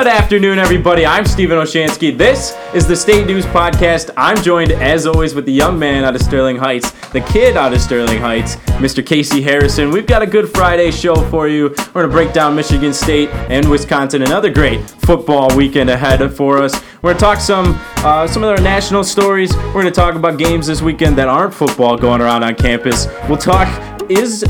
Good 0.00 0.06
afternoon, 0.06 0.58
everybody. 0.58 1.04
I'm 1.04 1.26
Stephen 1.26 1.58
Olschanski. 1.58 2.16
This 2.16 2.56
is 2.72 2.86
the 2.86 2.96
State 2.96 3.26
News 3.26 3.44
Podcast. 3.44 4.08
I'm 4.16 4.42
joined, 4.42 4.72
as 4.72 5.06
always, 5.06 5.34
with 5.34 5.44
the 5.44 5.52
young 5.52 5.78
man 5.78 6.04
out 6.04 6.14
of 6.14 6.22
Sterling 6.22 6.56
Heights, 6.56 6.90
the 7.10 7.20
kid 7.20 7.54
out 7.54 7.74
of 7.74 7.82
Sterling 7.82 8.16
Heights, 8.16 8.56
Mr. 8.80 9.04
Casey 9.04 9.42
Harrison. 9.42 9.90
We've 9.90 10.06
got 10.06 10.22
a 10.22 10.26
good 10.26 10.48
Friday 10.48 10.90
show 10.90 11.16
for 11.28 11.48
you. 11.48 11.68
We're 11.68 12.06
going 12.06 12.08
to 12.08 12.12
break 12.12 12.32
down 12.32 12.56
Michigan 12.56 12.94
State 12.94 13.28
and 13.50 13.68
Wisconsin. 13.68 14.22
Another 14.22 14.48
great 14.48 14.80
football 14.88 15.54
weekend 15.54 15.90
ahead 15.90 16.32
for 16.32 16.56
us. 16.56 16.72
We're 17.02 17.10
going 17.10 17.16
to 17.16 17.20
talk 17.20 17.38
some 17.38 17.78
uh, 17.98 18.26
some 18.26 18.42
of 18.42 18.48
our 18.48 18.62
national 18.62 19.04
stories. 19.04 19.54
We're 19.54 19.82
going 19.82 19.84
to 19.84 19.90
talk 19.90 20.14
about 20.14 20.38
games 20.38 20.66
this 20.66 20.80
weekend 20.80 21.18
that 21.18 21.28
aren't 21.28 21.52
football 21.52 21.98
going 21.98 22.22
around 22.22 22.42
on 22.42 22.54
campus. 22.54 23.06
We'll 23.28 23.36
talk 23.36 23.68
is 24.08 24.46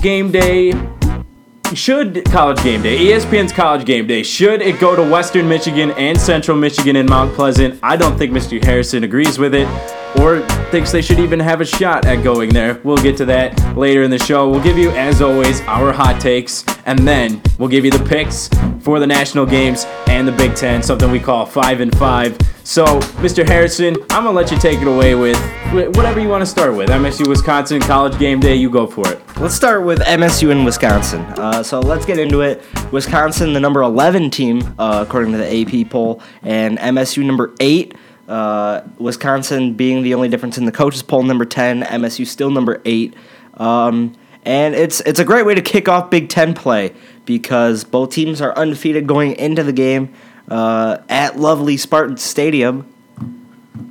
game 0.00 0.30
day 0.30 0.70
should 1.74 2.24
college 2.26 2.62
game 2.62 2.82
day, 2.82 2.98
ESPN's 2.98 3.52
college 3.52 3.84
game 3.84 4.06
day, 4.06 4.22
should 4.22 4.62
it 4.62 4.80
go 4.80 4.96
to 4.96 5.02
Western 5.02 5.48
Michigan 5.48 5.90
and 5.92 6.20
Central 6.20 6.56
Michigan 6.56 6.96
and 6.96 7.08
Mount 7.08 7.34
Pleasant? 7.34 7.78
I 7.82 7.96
don't 7.96 8.16
think 8.16 8.32
Mr. 8.32 8.62
Harrison 8.62 9.04
agrees 9.04 9.38
with 9.38 9.54
it 9.54 9.68
or 10.20 10.40
thinks 10.70 10.92
they 10.92 11.02
should 11.02 11.18
even 11.18 11.40
have 11.40 11.60
a 11.60 11.64
shot 11.64 12.06
at 12.06 12.22
going 12.22 12.50
there. 12.50 12.80
We'll 12.84 12.96
get 12.96 13.16
to 13.18 13.24
that 13.26 13.76
later 13.76 14.02
in 14.02 14.10
the 14.10 14.18
show. 14.18 14.48
We'll 14.48 14.62
give 14.62 14.76
you, 14.78 14.90
as 14.90 15.22
always, 15.22 15.60
our 15.62 15.92
hot 15.92 16.20
takes, 16.20 16.64
and 16.86 16.98
then 17.00 17.40
we'll 17.58 17.68
give 17.68 17.84
you 17.84 17.90
the 17.90 18.04
picks 18.04 18.48
for 18.80 18.98
the 19.00 19.06
national 19.06 19.46
games 19.46 19.84
and 20.08 20.26
the 20.26 20.32
Big 20.32 20.54
Ten, 20.54 20.82
something 20.82 21.10
we 21.10 21.20
call 21.20 21.46
five 21.46 21.80
and 21.80 21.96
five. 21.96 22.36
So, 22.64 22.84
Mr. 23.20 23.46
Harrison, 23.46 23.96
I'm 24.10 24.24
gonna 24.24 24.32
let 24.32 24.50
you 24.50 24.58
take 24.58 24.80
it 24.80 24.86
away 24.86 25.14
with 25.14 25.38
whatever 25.96 26.20
you 26.20 26.28
want 26.28 26.42
to 26.42 26.46
start 26.46 26.76
with. 26.76 26.90
MSU 26.90 27.26
Wisconsin 27.28 27.80
college 27.80 28.18
game 28.18 28.38
day, 28.40 28.54
you 28.54 28.70
go 28.70 28.86
for 28.86 29.08
it. 29.08 29.20
Let's 29.42 29.56
start 29.56 29.82
with 29.82 29.98
MSU 29.98 30.52
and 30.52 30.64
Wisconsin. 30.64 31.20
Uh, 31.22 31.64
so 31.64 31.80
let's 31.80 32.06
get 32.06 32.16
into 32.16 32.42
it. 32.42 32.62
Wisconsin, 32.92 33.54
the 33.54 33.58
number 33.58 33.82
11 33.82 34.30
team 34.30 34.62
uh, 34.78 35.04
according 35.04 35.32
to 35.32 35.38
the 35.38 35.82
AP 35.82 35.90
poll, 35.90 36.22
and 36.42 36.78
MSU 36.78 37.26
number 37.26 37.52
eight. 37.58 37.96
Uh, 38.28 38.82
Wisconsin 38.98 39.74
being 39.74 40.04
the 40.04 40.14
only 40.14 40.28
difference 40.28 40.58
in 40.58 40.64
the 40.64 40.70
coaches 40.70 41.02
poll, 41.02 41.24
number 41.24 41.44
10. 41.44 41.82
MSU 41.82 42.24
still 42.24 42.50
number 42.50 42.80
eight. 42.84 43.14
Um, 43.54 44.14
and 44.44 44.76
it's 44.76 45.00
it's 45.00 45.18
a 45.18 45.24
great 45.24 45.44
way 45.44 45.56
to 45.56 45.60
kick 45.60 45.88
off 45.88 46.08
Big 46.08 46.28
Ten 46.28 46.54
play 46.54 46.94
because 47.24 47.82
both 47.82 48.12
teams 48.12 48.40
are 48.40 48.56
undefeated 48.56 49.08
going 49.08 49.32
into 49.32 49.64
the 49.64 49.72
game 49.72 50.14
uh, 50.50 50.98
at 51.08 51.36
lovely 51.36 51.76
Spartan 51.76 52.16
Stadium. 52.16 52.86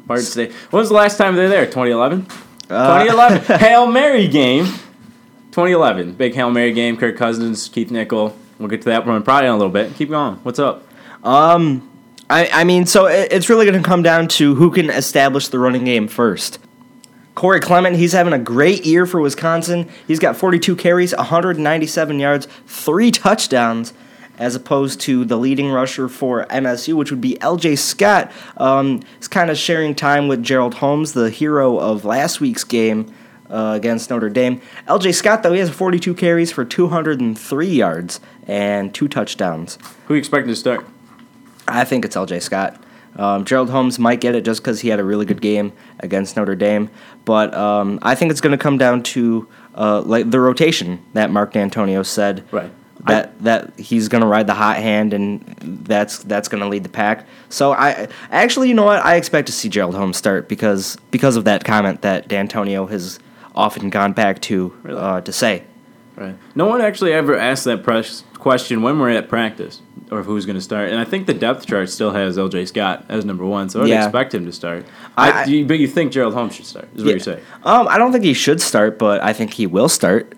Spartan 0.06 0.26
Stadium. 0.26 0.58
When 0.70 0.80
was 0.80 0.88
the 0.88 0.96
last 0.96 1.18
time 1.18 1.36
they 1.36 1.42
were 1.42 1.50
there? 1.50 1.66
2011? 1.66 2.26
Uh, 2.70 3.04
2011. 3.04 3.60
Hail 3.60 3.86
Mary 3.86 4.30
game. 4.30 4.74
2011. 5.52 6.14
Big 6.14 6.34
Hail 6.34 6.50
Mary 6.50 6.72
game. 6.72 6.96
Kirk 6.98 7.18
Cousins, 7.18 7.68
Keith 7.68 7.92
Nichol. 7.92 8.36
We'll 8.58 8.70
get 8.70 8.82
to 8.84 8.90
that 8.90 9.06
one 9.06 9.22
probably 9.24 9.48
in 9.48 9.54
a 9.54 9.58
little 9.58 9.72
bit. 9.72 9.94
Keep 9.96 10.10
going. 10.10 10.36
What's 10.44 10.60
up? 10.60 10.88
Um, 11.24 11.90
I, 12.30 12.50
I 12.54 12.64
mean, 12.64 12.86
so 12.86 13.08
it, 13.08 13.32
it's 13.32 13.50
really 13.50 13.66
going 13.66 13.82
to 13.82 13.88
come 13.88 14.02
down 14.02 14.28
to 14.30 14.56
who 14.56 14.72
can 14.72 14.90
establish 14.90 15.50
the 15.50 15.60
running 15.60 15.84
game 15.84 16.08
first. 16.08 16.60
Corey 17.36 17.60
Clement, 17.60 17.96
he's 17.98 18.14
having 18.14 18.34
a 18.34 18.40
great 18.40 18.86
year 18.86 19.06
for 19.06 19.20
Wisconsin. 19.20 19.90
He's 20.08 20.20
got 20.20 20.38
42 20.38 20.76
carries, 20.76 21.16
197 21.16 22.20
yards, 22.20 22.48
three 22.66 23.12
touchdowns 23.12 23.94
as 24.38 24.56
opposed 24.56 25.00
to 25.02 25.24
the 25.26 25.38
leading 25.38 25.70
rusher 25.70 26.08
for 26.08 26.46
MSU, 26.46 26.96
which 26.96 27.12
would 27.12 27.22
be 27.22 27.36
LJ 27.36 27.78
Scott. 27.78 28.32
Um, 28.58 29.02
he's 29.18 29.28
kind 29.28 29.50
of 29.50 29.58
sharing 29.58 29.94
time 29.94 30.28
with 30.28 30.42
Gerald 30.42 30.76
Holmes, 30.76 31.14
the 31.14 31.30
hero 31.30 31.78
of 31.78 32.06
last 32.06 32.40
week's 32.40 32.64
game 32.64 33.14
uh, 33.52 33.74
against 33.76 34.10
Notre 34.10 34.30
Dame. 34.30 34.62
LJ 34.88 35.14
Scott, 35.14 35.44
though, 35.44 35.54
he 35.54 35.60
has 35.60 35.70
42 35.70 36.14
carries 36.16 36.52
for 36.52 36.66
203 36.66 37.68
yards 37.68 38.20
and 38.48 38.94
two 38.94 39.08
touchdowns. 39.08 39.78
Who 40.08 40.14
are 40.14 40.18
you 40.18 40.20
expecting 40.20 40.50
to 40.50 40.56
start? 40.56 40.86
I 41.68 41.84
think 41.84 42.06
it's 42.06 42.16
LJ 42.16 42.42
Scott. 42.42 42.82
Um, 43.18 43.44
Gerald 43.44 43.70
Holmes 43.70 44.00
might 44.00 44.22
get 44.22 44.36
it 44.36 44.46
just 44.46 44.62
because 44.62 44.80
he 44.80 44.88
had 44.88 45.00
a 45.00 45.04
really 45.04 45.26
good 45.26 45.42
game 45.42 45.74
against 46.00 46.38
Notre 46.38 46.56
Dame, 46.56 46.90
but 47.26 47.54
um, 47.54 48.00
I 48.02 48.16
think 48.16 48.32
it's 48.32 48.40
going 48.40 48.58
to 48.58 48.58
come 48.58 48.78
down 48.78 49.04
to 49.04 49.48
uh, 49.76 50.02
like 50.02 50.32
the 50.32 50.40
rotation 50.40 51.04
that 51.14 51.30
Mark 51.30 51.54
Dantonio 51.54 52.06
said. 52.06 52.46
Right 52.52 52.72
that 53.06 53.28
I, 53.28 53.44
that 53.44 53.80
he's 53.80 54.08
gonna 54.08 54.28
ride 54.28 54.48
the 54.48 54.54
hot 54.54 54.78
hand 54.78 55.14
and 55.14 55.42
that's 55.60 56.20
that's 56.20 56.48
gonna 56.48 56.68
lead 56.68 56.84
the 56.84 56.90
pack. 56.90 57.26
So 57.50 57.74
I 57.74 58.08
actually, 58.30 58.70
you 58.70 58.74
know 58.74 58.84
what, 58.84 59.04
I 59.04 59.16
expect 59.16 59.48
to 59.48 59.52
see 59.52 59.70
Gerald 59.70 59.96
Holmes 59.96 60.18
start 60.18 60.48
because 60.48 60.98
because 61.10 61.36
of 61.36 61.46
that 61.46 61.64
comment 61.64 62.02
that 62.02 62.28
Dantonio 62.28 62.90
has 62.90 63.20
often 63.56 63.90
gone 63.90 64.14
back 64.14 64.42
to 64.42 64.76
uh, 64.88 65.22
to 65.22 65.32
say. 65.32 65.64
Right. 66.16 66.36
No 66.56 66.66
one 66.66 66.82
actually 66.82 67.14
ever 67.14 67.38
asked 67.38 67.64
that 67.66 67.84
press 67.84 68.24
question 68.34 68.82
when 68.82 69.00
we're 69.00 69.10
at 69.10 69.30
practice 69.30 69.82
or 70.12 70.24
who's 70.24 70.46
going 70.46 70.58
to 70.58 70.62
start. 70.62 70.90
And 70.90 71.00
I 71.00 71.06
think 71.06 71.26
the 71.26 71.34
depth 71.34 71.66
chart 71.66 71.90
still 71.90 72.12
has 72.12 72.38
L.J. 72.38 72.66
Scott 72.66 73.06
as 73.08 73.24
number 73.24 73.46
one, 73.46 73.70
so 73.70 73.82
I'd 73.82 73.88
yeah. 73.88 74.04
expect 74.04 74.34
him 74.34 74.46
to 74.46 74.52
start. 74.52 74.86
I, 75.16 75.32
I, 75.32 75.46
you, 75.46 75.66
but 75.66 75.80
you 75.80 75.88
think 75.88 76.12
Gerald 76.12 76.34
Holmes 76.34 76.56
should 76.56 76.66
start? 76.66 76.90
Is 76.94 77.00
yeah. 77.00 77.06
what 77.06 77.12
you're 77.12 77.20
saying? 77.20 77.44
Um, 77.64 77.88
I 77.88 77.98
don't 77.98 78.12
think 78.12 78.26
he 78.26 78.34
should 78.34 78.62
start, 78.62 79.00
but 79.00 79.24
I 79.24 79.32
think 79.32 79.54
he 79.54 79.68
will 79.68 79.88
start. 79.88 80.34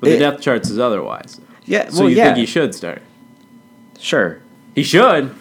But 0.00 0.10
it, 0.10 0.12
the 0.14 0.18
depth 0.18 0.42
chart 0.42 0.66
says 0.66 0.78
otherwise. 0.78 1.40
Yeah. 1.64 1.88
So 1.88 2.00
well, 2.00 2.10
you 2.10 2.16
yeah. 2.16 2.26
think 2.26 2.38
he 2.38 2.46
should 2.46 2.74
start? 2.74 3.02
Sure. 3.98 4.40
He 4.74 4.82
should. 4.82 5.34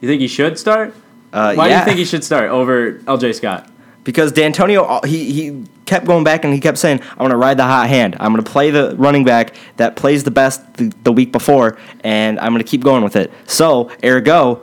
You 0.00 0.08
think 0.08 0.20
he 0.20 0.28
should 0.28 0.58
start? 0.58 0.94
Uh, 1.32 1.54
Why 1.54 1.68
yeah. 1.68 1.74
do 1.74 1.78
you 1.80 1.84
think 1.86 1.98
he 1.98 2.04
should 2.04 2.22
start 2.22 2.50
over 2.50 3.00
L.J. 3.06 3.32
Scott? 3.32 3.68
Because 4.04 4.32
Dantonio, 4.32 4.84
uh, 4.88 5.06
he 5.06 5.32
he 5.32 5.64
kept 5.86 6.06
going 6.06 6.24
back 6.24 6.44
and 6.44 6.52
he 6.52 6.60
kept 6.60 6.78
saying, 6.78 7.00
"I'm 7.12 7.18
going 7.18 7.30
to 7.30 7.36
ride 7.36 7.56
the 7.56 7.64
hot 7.64 7.88
hand. 7.88 8.16
I'm 8.18 8.32
going 8.32 8.44
to 8.44 8.50
play 8.50 8.70
the 8.70 8.96
running 8.96 9.24
back 9.24 9.54
that 9.76 9.96
plays 9.96 10.24
the 10.24 10.30
best 10.30 10.74
the, 10.74 10.92
the 11.04 11.12
week 11.12 11.30
before, 11.30 11.78
and 12.00 12.38
I'm 12.40 12.52
going 12.52 12.64
to 12.64 12.68
keep 12.68 12.82
going 12.82 13.04
with 13.04 13.14
it." 13.14 13.30
So, 13.46 13.90
ergo, 14.02 14.56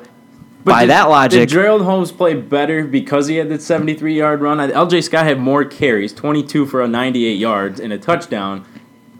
but 0.63 0.71
by 0.71 0.81
did, 0.81 0.89
that 0.89 1.03
logic, 1.09 1.39
did 1.39 1.49
Gerald 1.49 1.83
Holmes 1.83 2.11
play 2.11 2.33
better 2.33 2.83
because 2.83 3.27
he 3.27 3.37
had 3.37 3.47
that 3.49 3.61
73 3.61 4.17
yard 4.17 4.41
run? 4.41 4.59
L.J. 4.59 5.01
Scott 5.01 5.25
had 5.25 5.39
more 5.39 5.63
carries, 5.63 6.11
22 6.13 6.65
for 6.65 6.81
a 6.81 6.87
98 6.87 7.33
yards 7.35 7.79
and 7.79 7.93
a 7.93 7.97
touchdown. 7.97 8.65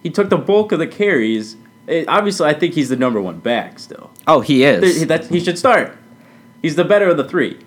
He 0.04 0.10
took 0.10 0.30
the 0.30 0.38
bulk 0.38 0.72
of 0.74 0.80
the 0.80 0.88
carries 0.88 1.56
it, 1.90 2.08
obviously, 2.08 2.48
I 2.48 2.54
think 2.54 2.76
he's 2.76 2.90
the 2.90 2.96
number 2.96 3.20
one 3.20 3.40
back 3.40 3.80
still. 3.80 4.12
Oh, 4.28 4.42
he 4.42 4.64
is. 4.64 5.08
That, 5.08 5.26
he 5.26 5.40
should 5.40 5.58
start. 5.58 5.98
He's 6.62 6.76
the 6.76 6.84
better 6.84 7.10
of 7.10 7.18
the 7.18 7.24
three. 7.24 7.58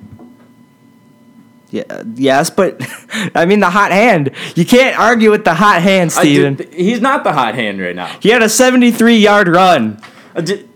Yeah, 1.73 2.03
yes, 2.15 2.51
but 2.51 2.81
I 3.35 3.47
mean 3.47 3.61
the 3.61 3.71
hot 3.71 3.93
hand. 3.93 4.31
You 4.55 4.67
can't 4.67 4.99
argue 4.99 5.31
with 5.31 5.45
the 5.45 5.55
hot 5.55 5.81
hand, 5.81 6.13
Steven. 6.13 6.57
Did, 6.57 6.75
he's 6.75 7.01
not 7.01 7.25
the 7.25 7.33
hot 7.33 7.55
hand 7.55 7.81
right 7.81 7.97
now. 7.97 8.07
He 8.21 8.29
had 8.29 8.43
a 8.43 8.49
73 8.49 9.17
yard 9.17 9.49
run. 9.49 10.01
Did, 10.37 10.69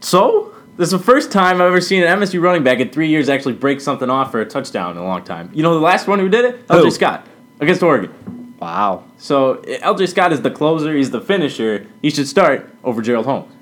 so 0.00 0.54
this 0.78 0.86
is 0.86 0.92
the 0.92 0.98
first 0.98 1.30
time 1.30 1.56
I've 1.56 1.66
ever 1.66 1.80
seen 1.82 2.02
an 2.02 2.18
MSU 2.18 2.40
running 2.40 2.64
back 2.64 2.80
in 2.80 2.88
three 2.88 3.08
years 3.08 3.28
actually 3.28 3.52
break 3.52 3.82
something 3.82 4.08
off 4.08 4.30
for 4.30 4.40
a 4.40 4.46
touchdown 4.46 4.92
in 4.92 4.96
a 4.96 5.04
long 5.04 5.22
time. 5.24 5.50
You 5.52 5.62
know 5.62 5.74
the 5.74 5.80
last 5.80 6.08
one 6.08 6.18
who 6.18 6.30
did 6.30 6.46
it? 6.46 6.66
LJ 6.68 6.92
Scott 6.92 7.26
against 7.60 7.82
Oregon. 7.82 8.54
Wow. 8.58 9.04
So 9.18 9.56
eh, 9.60 9.78
LJ 9.80 10.08
Scott 10.08 10.32
is 10.32 10.40
the 10.40 10.50
closer. 10.50 10.96
He's 10.96 11.10
the 11.10 11.20
finisher. 11.20 11.86
He 12.00 12.08
should 12.08 12.26
start 12.26 12.70
over 12.82 13.02
Gerald 13.02 13.26
Holmes. 13.26 13.52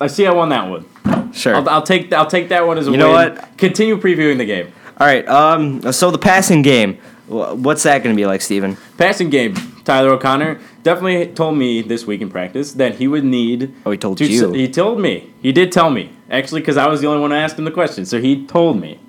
I 0.00 0.06
see. 0.06 0.26
I 0.26 0.32
won 0.32 0.50
that 0.50 0.70
one. 0.70 1.32
Sure. 1.32 1.56
I'll, 1.56 1.68
I'll 1.68 1.82
take. 1.82 2.12
I'll 2.12 2.26
take 2.30 2.50
that 2.50 2.66
one 2.68 2.78
as 2.78 2.86
a 2.86 2.90
you 2.90 2.92
win. 2.92 3.00
You 3.00 3.06
know 3.06 3.12
what? 3.12 3.58
Continue 3.58 3.96
previewing 3.96 4.38
the 4.38 4.44
game. 4.44 4.72
All 4.98 5.06
right. 5.06 5.26
Um. 5.28 5.92
So 5.92 6.10
the 6.10 6.18
passing 6.18 6.62
game. 6.62 6.98
What's 7.26 7.84
that 7.84 8.02
going 8.02 8.14
to 8.14 8.20
be 8.20 8.26
like, 8.26 8.42
Steven? 8.42 8.76
Passing 8.98 9.30
game. 9.30 9.54
Tyler 9.84 10.10
O'Connor 10.10 10.60
definitely 10.82 11.32
told 11.34 11.56
me 11.56 11.80
this 11.80 12.06
week 12.06 12.20
in 12.20 12.30
practice 12.30 12.72
that 12.74 12.96
he 12.96 13.08
would 13.08 13.24
need. 13.24 13.74
Oh, 13.86 13.90
he 13.90 13.96
told 13.96 14.18
to, 14.18 14.26
you. 14.26 14.52
He 14.52 14.68
told 14.68 15.00
me. 15.00 15.32
He 15.40 15.52
did 15.52 15.72
tell 15.72 15.90
me 15.90 16.12
actually 16.30 16.60
because 16.60 16.76
I 16.76 16.86
was 16.86 17.00
the 17.00 17.06
only 17.06 17.20
one 17.20 17.30
who 17.30 17.36
asked 17.36 17.58
him 17.58 17.64
the 17.64 17.70
question. 17.70 18.04
So 18.04 18.20
he 18.20 18.46
told 18.46 18.80
me. 18.80 19.00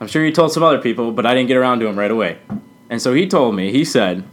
I'm 0.00 0.08
sure 0.08 0.24
he 0.24 0.32
told 0.32 0.52
some 0.52 0.64
other 0.64 0.80
people, 0.80 1.12
but 1.12 1.26
I 1.26 1.34
didn't 1.34 1.48
get 1.48 1.56
around 1.56 1.78
to 1.80 1.86
him 1.86 1.96
right 1.96 2.10
away. 2.10 2.38
And 2.90 3.00
so 3.00 3.12
he 3.14 3.26
told 3.26 3.54
me. 3.54 3.70
He 3.70 3.84
said 3.84 4.24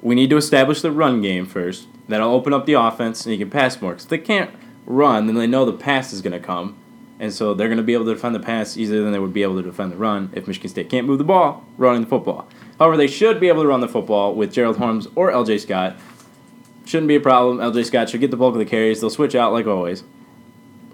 we 0.00 0.14
need 0.14 0.30
to 0.30 0.36
establish 0.36 0.82
the 0.82 0.90
run 0.90 1.22
game 1.22 1.46
first. 1.46 1.86
That'll 2.08 2.32
open 2.32 2.52
up 2.52 2.66
the 2.66 2.74
offense, 2.74 3.24
and 3.24 3.32
you 3.32 3.38
can 3.38 3.50
pass 3.50 3.80
more. 3.80 3.92
Because 3.92 4.04
if 4.04 4.10
they 4.10 4.18
can't 4.18 4.50
run, 4.84 5.26
then 5.26 5.36
they 5.36 5.46
know 5.46 5.64
the 5.64 5.72
pass 5.72 6.12
is 6.12 6.20
going 6.20 6.32
to 6.32 6.40
come, 6.40 6.76
and 7.22 7.32
so 7.32 7.54
they're 7.54 7.68
going 7.68 7.78
to 7.78 7.84
be 7.84 7.94
able 7.94 8.04
to 8.04 8.14
defend 8.14 8.34
the 8.34 8.40
pass 8.40 8.76
easier 8.76 9.00
than 9.00 9.12
they 9.12 9.18
would 9.20 9.32
be 9.32 9.44
able 9.44 9.54
to 9.54 9.62
defend 9.62 9.92
the 9.92 9.96
run 9.96 10.28
if 10.34 10.48
Michigan 10.48 10.68
State 10.68 10.90
can't 10.90 11.06
move 11.06 11.18
the 11.18 11.24
ball 11.24 11.64
running 11.78 12.02
the 12.02 12.08
football. 12.08 12.48
However, 12.80 12.96
they 12.96 13.06
should 13.06 13.38
be 13.38 13.46
able 13.46 13.62
to 13.62 13.68
run 13.68 13.80
the 13.80 13.86
football 13.86 14.34
with 14.34 14.52
Gerald 14.52 14.76
Holmes 14.76 15.06
or 15.14 15.30
L.J. 15.30 15.58
Scott. 15.58 15.96
Shouldn't 16.84 17.06
be 17.06 17.14
a 17.14 17.20
problem. 17.20 17.60
L.J. 17.60 17.84
Scott 17.84 18.10
should 18.10 18.20
get 18.20 18.32
the 18.32 18.36
bulk 18.36 18.54
of 18.54 18.58
the 18.58 18.64
carries. 18.64 19.00
They'll 19.00 19.08
switch 19.08 19.36
out 19.36 19.52
like 19.52 19.68
always. 19.68 20.02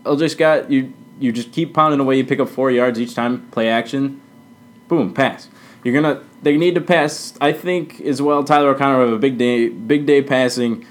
L.J. 0.04 0.28
Scott, 0.28 0.70
you 0.70 0.92
you 1.18 1.32
just 1.32 1.50
keep 1.50 1.72
pounding 1.72 1.98
away. 1.98 2.18
You 2.18 2.26
pick 2.26 2.40
up 2.40 2.50
four 2.50 2.70
yards 2.70 3.00
each 3.00 3.14
time. 3.14 3.48
Play 3.48 3.70
action. 3.70 4.20
Boom, 4.86 5.14
pass. 5.14 5.48
You're 5.82 5.94
gonna. 5.94 6.22
They 6.42 6.58
need 6.58 6.74
to 6.74 6.82
pass. 6.82 7.32
I 7.40 7.52
think 7.52 8.02
as 8.02 8.20
well. 8.20 8.44
Tyler 8.44 8.68
O'Connor 8.74 9.00
have 9.00 9.14
a 9.14 9.18
big 9.18 9.38
day. 9.38 9.70
Big 9.70 10.04
day 10.04 10.22
passing. 10.22 10.84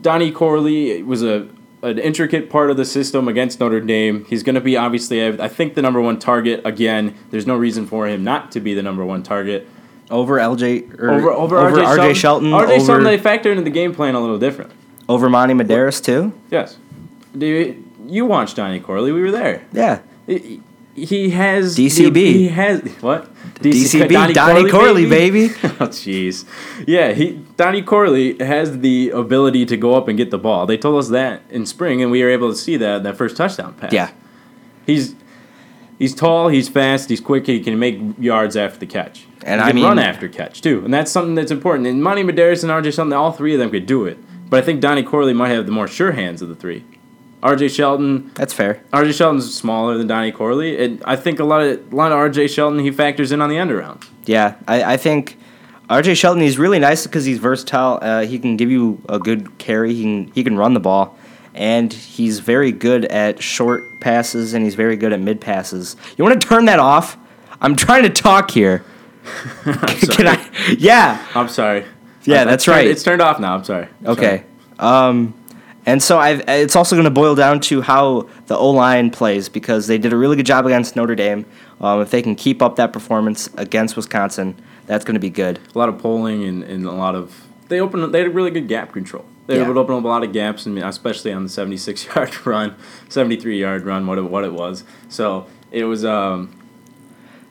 Donnie 0.00 0.32
Corley 0.32 1.02
was 1.02 1.22
a 1.22 1.48
an 1.84 1.98
intricate 1.98 2.48
part 2.50 2.70
of 2.70 2.76
the 2.76 2.84
system 2.84 3.28
against 3.28 3.60
Notre 3.60 3.80
Dame. 3.80 4.24
He's 4.24 4.42
going 4.42 4.54
to 4.54 4.60
be 4.60 4.76
obviously, 4.76 5.24
I 5.26 5.48
think, 5.48 5.74
the 5.74 5.82
number 5.82 6.00
one 6.00 6.18
target 6.18 6.62
again. 6.64 7.14
There's 7.30 7.46
no 7.46 7.56
reason 7.56 7.86
for 7.86 8.06
him 8.08 8.24
not 8.24 8.50
to 8.52 8.60
be 8.60 8.74
the 8.74 8.82
number 8.82 9.04
one 9.04 9.22
target. 9.22 9.68
Over 10.10 10.38
LJ 10.38 10.98
or 10.98 11.10
over 11.12 11.30
over, 11.32 11.58
over 11.58 11.76
RJ, 11.78 11.96
RJ 11.96 12.14
Shelton. 12.16 12.50
RJ 12.50 12.86
Shelton, 12.86 13.04
they 13.04 13.16
factor 13.18 13.50
into 13.50 13.62
the 13.62 13.70
game 13.70 13.94
plan 13.94 14.14
a 14.14 14.20
little 14.20 14.38
different. 14.38 14.70
Over 15.08 15.28
Monty 15.30 15.54
Madaris 15.54 16.02
too. 16.02 16.32
Yes. 16.50 16.76
Do 17.36 17.46
you, 17.46 17.84
you 18.06 18.26
watched 18.26 18.56
Donnie 18.56 18.80
Corley. 18.80 19.12
We 19.12 19.22
were 19.22 19.30
there. 19.30 19.64
Yeah. 19.72 20.00
He- 20.26 20.60
He 20.94 21.30
has 21.30 21.76
DCB. 21.76 22.16
He 22.16 22.48
has 22.48 22.80
what? 23.00 23.28
DC, 23.56 24.00
DCB, 24.06 24.34
Donnie 24.34 24.70
Corley, 24.70 25.08
baby. 25.08 25.44
oh 25.64 25.88
jeez. 25.88 26.44
Yeah, 26.86 27.12
he 27.12 27.44
Donnie 27.56 27.82
Corley 27.82 28.36
has 28.38 28.78
the 28.80 29.10
ability 29.10 29.66
to 29.66 29.76
go 29.76 29.94
up 29.94 30.08
and 30.08 30.16
get 30.16 30.30
the 30.30 30.38
ball. 30.38 30.66
They 30.66 30.76
told 30.76 30.98
us 30.98 31.08
that 31.10 31.42
in 31.50 31.66
spring, 31.66 32.02
and 32.02 32.10
we 32.10 32.22
were 32.22 32.30
able 32.30 32.50
to 32.50 32.56
see 32.56 32.76
that 32.76 33.02
that 33.02 33.16
first 33.16 33.36
touchdown 33.36 33.74
pass. 33.74 33.92
Yeah. 33.92 34.10
He's 34.86 35.14
he's 35.98 36.14
tall, 36.14 36.48
he's 36.48 36.68
fast, 36.68 37.08
he's 37.08 37.20
quick, 37.20 37.46
he 37.46 37.60
can 37.60 37.78
make 37.78 37.98
yards 38.18 38.56
after 38.56 38.78
the 38.78 38.86
catch. 38.86 39.26
And 39.44 39.60
he 39.60 39.64
I 39.64 39.70
can 39.70 39.76
mean- 39.76 39.84
run 39.84 39.98
after 39.98 40.28
catch 40.28 40.60
too, 40.62 40.84
and 40.84 40.92
that's 40.92 41.10
something 41.10 41.34
that's 41.34 41.50
important. 41.50 41.86
And 41.88 42.02
Monty 42.02 42.22
Madaris 42.22 42.62
and 42.62 42.70
RJ 42.72 42.94
Shelton, 42.94 43.12
all 43.12 43.32
three 43.32 43.54
of 43.54 43.60
them 43.60 43.70
could 43.70 43.86
do 43.86 44.04
it. 44.04 44.18
But 44.50 44.62
I 44.62 44.66
think 44.66 44.80
Donnie 44.80 45.02
Corley 45.02 45.32
might 45.32 45.48
have 45.48 45.66
the 45.66 45.72
more 45.72 45.88
sure 45.88 46.12
hands 46.12 46.42
of 46.42 46.48
the 46.48 46.54
three. 46.54 46.84
RJ 47.44 47.76
Shelton, 47.76 48.30
That's 48.34 48.54
fair. 48.54 48.82
RJ 48.92 49.12
Shelton's 49.14 49.54
smaller 49.54 49.98
than 49.98 50.06
Donnie 50.06 50.32
Corley, 50.32 50.82
and 50.82 51.02
I 51.04 51.14
think 51.16 51.38
a 51.40 51.44
lot 51.44 51.60
of 51.62 51.92
a 51.92 51.94
lot 51.94 52.10
of 52.10 52.18
RJ 52.18 52.48
Shelton 52.48 52.78
he 52.78 52.90
factors 52.90 53.32
in 53.32 53.42
on 53.42 53.50
the 53.50 53.58
end 53.58 53.70
around. 53.70 54.02
Yeah, 54.24 54.56
I, 54.66 54.94
I 54.94 54.96
think 54.96 55.36
RJ 55.90 56.16
Shelton 56.16 56.40
he's 56.42 56.58
really 56.58 56.78
nice 56.78 57.06
because 57.06 57.26
he's 57.26 57.38
versatile. 57.38 57.98
Uh, 58.00 58.22
he 58.22 58.38
can 58.38 58.56
give 58.56 58.70
you 58.70 59.02
a 59.10 59.18
good 59.18 59.58
carry. 59.58 59.92
He 59.94 60.02
can 60.02 60.32
he 60.32 60.42
can 60.42 60.56
run 60.56 60.72
the 60.72 60.80
ball, 60.80 61.18
and 61.54 61.92
he's 61.92 62.38
very 62.38 62.72
good 62.72 63.04
at 63.06 63.42
short 63.42 63.82
passes 64.00 64.54
and 64.54 64.64
he's 64.64 64.74
very 64.74 64.96
good 64.96 65.12
at 65.12 65.20
mid 65.20 65.40
passes. 65.40 65.96
You 66.16 66.24
want 66.24 66.40
to 66.40 66.48
turn 66.48 66.64
that 66.64 66.78
off? 66.78 67.18
I'm 67.60 67.76
trying 67.76 68.04
to 68.04 68.10
talk 68.10 68.50
here. 68.50 68.84
can 69.64 70.28
I? 70.28 70.50
Yeah. 70.78 71.24
I'm 71.34 71.48
sorry. 71.48 71.84
Yeah, 72.24 72.42
I- 72.42 72.44
that's 72.44 72.66
right. 72.68 72.86
It's 72.86 73.02
turned 73.02 73.20
off 73.20 73.38
now. 73.38 73.54
I'm 73.54 73.64
sorry. 73.64 73.88
I'm 74.00 74.06
Okay. 74.08 74.44
Um, 74.78 75.34
and 75.86 76.02
so 76.02 76.18
I've, 76.18 76.40
it's 76.48 76.76
also 76.76 76.96
going 76.96 77.04
to 77.04 77.10
boil 77.10 77.34
down 77.34 77.60
to 77.60 77.82
how 77.82 78.28
the 78.46 78.56
O 78.56 78.70
line 78.70 79.10
plays 79.10 79.48
because 79.48 79.86
they 79.86 79.98
did 79.98 80.12
a 80.12 80.16
really 80.16 80.36
good 80.36 80.46
job 80.46 80.66
against 80.66 80.96
Notre 80.96 81.14
Dame. 81.14 81.44
Um, 81.80 82.00
if 82.00 82.10
they 82.10 82.22
can 82.22 82.34
keep 82.34 82.62
up 82.62 82.76
that 82.76 82.92
performance 82.92 83.48
against 83.56 83.96
Wisconsin, 83.96 84.56
that's 84.86 85.04
going 85.04 85.14
to 85.14 85.20
be 85.20 85.30
good. 85.30 85.58
A 85.74 85.78
lot 85.78 85.88
of 85.88 85.98
polling 85.98 86.44
and, 86.44 86.62
and 86.64 86.84
a 86.86 86.92
lot 86.92 87.14
of 87.14 87.44
they 87.68 87.80
opened. 87.80 88.12
They 88.12 88.18
had 88.18 88.28
a 88.28 88.30
really 88.30 88.50
good 88.50 88.68
gap 88.68 88.92
control. 88.92 89.24
They 89.46 89.58
Yeah. 89.58 89.64
to 89.64 89.78
open 89.78 89.94
up 89.96 90.04
a 90.04 90.08
lot 90.08 90.22
of 90.24 90.32
gaps, 90.32 90.64
and 90.66 90.78
especially 90.78 91.32
on 91.32 91.42
the 91.42 91.48
76 91.50 92.06
yard 92.14 92.46
run, 92.46 92.76
73 93.08 93.60
yard 93.60 93.82
run, 93.84 94.06
what 94.06 94.18
it, 94.18 94.22
what 94.22 94.44
it 94.44 94.52
was. 94.52 94.84
So 95.08 95.46
it 95.70 95.84
was. 95.84 96.04
Um, 96.04 96.54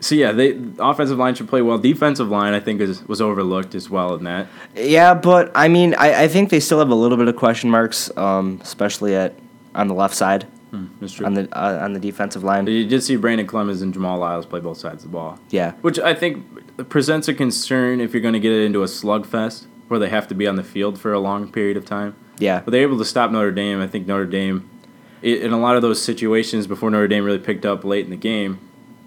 so 0.03 0.15
yeah, 0.15 0.31
they 0.31 0.59
offensive 0.79 1.17
line 1.17 1.35
should 1.35 1.47
play 1.47 1.61
well. 1.61 1.77
Defensive 1.77 2.29
line, 2.29 2.53
I 2.53 2.59
think, 2.59 2.81
is, 2.81 3.03
was 3.07 3.21
overlooked 3.21 3.73
as 3.75 3.89
well 3.89 4.15
in 4.15 4.23
that. 4.25 4.47
Yeah, 4.75 5.13
but 5.13 5.51
I 5.55 5.67
mean, 5.67 5.95
I, 5.95 6.23
I 6.23 6.27
think 6.27 6.49
they 6.49 6.59
still 6.59 6.79
have 6.79 6.89
a 6.89 6.95
little 6.95 7.17
bit 7.17 7.27
of 7.27 7.35
question 7.35 7.69
marks, 7.69 8.15
um, 8.17 8.59
especially 8.61 9.15
at 9.15 9.33
on 9.75 9.87
the 9.87 9.93
left 9.95 10.13
side 10.15 10.45
That's 10.99 11.13
true. 11.13 11.25
on 11.25 11.33
the 11.33 11.47
uh, 11.57 11.79
on 11.83 11.93
the 11.93 11.99
defensive 11.99 12.43
line. 12.43 12.67
you 12.67 12.85
did 12.85 13.01
see 13.01 13.15
Brandon 13.15 13.47
Clemens 13.47 13.81
and 13.81 13.93
Jamal 13.93 14.19
Lyles 14.19 14.45
play 14.45 14.59
both 14.59 14.77
sides 14.77 15.03
of 15.03 15.09
the 15.11 15.13
ball. 15.13 15.39
Yeah, 15.49 15.71
Which 15.81 15.97
I 15.99 16.13
think 16.13 16.89
presents 16.89 17.27
a 17.27 17.33
concern 17.33 18.01
if 18.01 18.13
you're 18.13 18.21
going 18.21 18.33
to 18.33 18.39
get 18.39 18.51
it 18.51 18.63
into 18.65 18.83
a 18.83 18.87
slugfest 18.87 19.65
where 19.87 19.99
they 19.99 20.09
have 20.09 20.27
to 20.27 20.35
be 20.35 20.47
on 20.47 20.55
the 20.55 20.63
field 20.63 20.99
for 20.99 21.13
a 21.13 21.19
long 21.19 21.51
period 21.51 21.77
of 21.77 21.85
time. 21.85 22.15
yeah, 22.39 22.61
But 22.63 22.71
they're 22.71 22.81
able 22.81 22.97
to 22.97 23.05
stop 23.05 23.31
Notre 23.31 23.51
Dame. 23.51 23.79
I 23.81 23.87
think 23.87 24.07
Notre 24.07 24.25
Dame, 24.25 24.69
in 25.21 25.51
a 25.53 25.59
lot 25.59 25.75
of 25.75 25.81
those 25.81 26.01
situations 26.01 26.67
before 26.67 26.89
Notre 26.89 27.07
Dame 27.07 27.23
really 27.25 27.39
picked 27.39 27.65
up 27.65 27.83
late 27.83 28.03
in 28.05 28.09
the 28.11 28.17
game, 28.17 28.59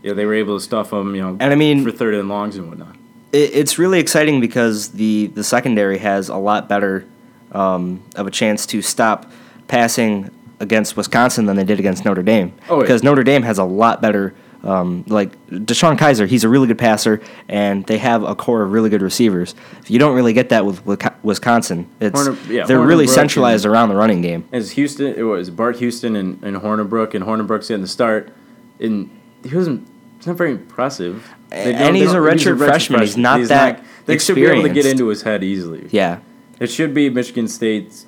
yeah, 0.07 0.13
they 0.15 0.25
were 0.25 0.35
able 0.35 0.57
to 0.59 0.65
stuff 0.65 0.91
them, 0.91 1.15
you 1.15 1.21
know, 1.21 1.37
And 1.41 1.53
I 1.53 1.55
mean- 1.57 1.85
for 1.85 1.91
third 1.91 2.15
and 2.15 2.29
longs 2.29 2.57
and 2.57 2.69
whatnot. 2.69 2.95
it, 3.33 3.51
it's 3.55 3.79
really 3.79 3.99
exciting 4.01 4.41
because 4.41 4.89
the 4.93 5.27
the 5.35 5.43
secondary 5.45 5.99
has 5.99 6.29
a 6.29 6.37
lot 6.37 6.69
better 6.69 7.05
um, 7.53 8.03
of 8.15 8.27
a 8.27 8.31
chance 8.31 8.67
to 8.67 8.81
stop 8.83 9.31
passing 9.69 10.31
against 10.61 10.97
Wisconsin 10.97 11.47
than 11.47 11.57
they 11.57 11.65
did 11.65 11.79
against 11.79 12.05
Notre 12.05 12.23
Dame. 12.23 12.53
Oh, 12.71 12.77
yeah. 12.77 12.81
because 12.83 13.03
Notre 13.03 13.25
Dame 13.25 13.43
has 13.43 13.59
a 13.59 13.65
lot 13.65 14.01
better. 14.01 14.33
Um, 14.65 15.05
like 15.07 15.31
DeShone 15.49 15.97
Kizer, 15.97 16.27
he's 16.27 16.43
a 16.43 16.49
really 16.49 16.67
good 16.67 16.79
passer, 16.79 17.21
and 17.49 17.87
they 17.87 17.99
have 17.99 18.25
a 18.25 18.35
core 18.35 18.63
of 18.63 18.73
really 18.73 18.91
good 18.91 19.03
receivers. 19.03 19.55
You 19.87 19.99
don't 20.01 20.15
really 20.17 20.33
get 20.33 20.49
that 20.49 20.67
with 20.67 20.85
Wis- 20.85 20.99
Wisconsin. 21.23 21.87
It's 22.01 22.21
Horner- 22.21 22.39
yeah, 22.51 22.65
they're 22.67 22.81
really 22.81 23.07
centralized 23.07 23.65
and- 23.65 23.73
around 23.73 23.91
the 23.91 23.97
running 23.97 24.23
game. 24.23 24.45
As 24.53 24.73
Houston, 24.73 25.15
it 25.15 25.23
was 25.23 25.51
Bart 25.51 25.77
Houston 25.77 26.17
and, 26.17 26.43
and 26.43 26.57
Hornibrook, 26.57 27.15
and 27.15 27.25
Hornibrook's 27.25 27.69
getting 27.69 27.83
the 27.83 27.87
start, 27.89 28.33
and 28.81 29.09
he 29.49 29.55
wasn't. 29.55 29.87
It's 30.27 30.31
not 30.31 30.39
very 30.39 30.51
impressive. 30.51 31.25
And 31.53 31.95
he's 31.97 32.11
a 32.13 32.17
redshirt 32.17 32.59
freshman. 32.59 33.01
He's 33.01 33.17
not 33.17 33.47
that 33.47 33.85
They 34.07 34.19
should 34.19 34.35
be 34.35 34.45
able 34.45 34.65
to 34.65 34.69
get 34.69 34.85
into 34.85 35.07
his 35.07 35.23
head 35.23 35.45
easily. 35.45 35.87
Yeah, 35.93 36.19
It 36.59 36.67
should 36.69 36.93
be 36.93 37.09
Michigan 37.11 37.47
State's. 37.47 38.07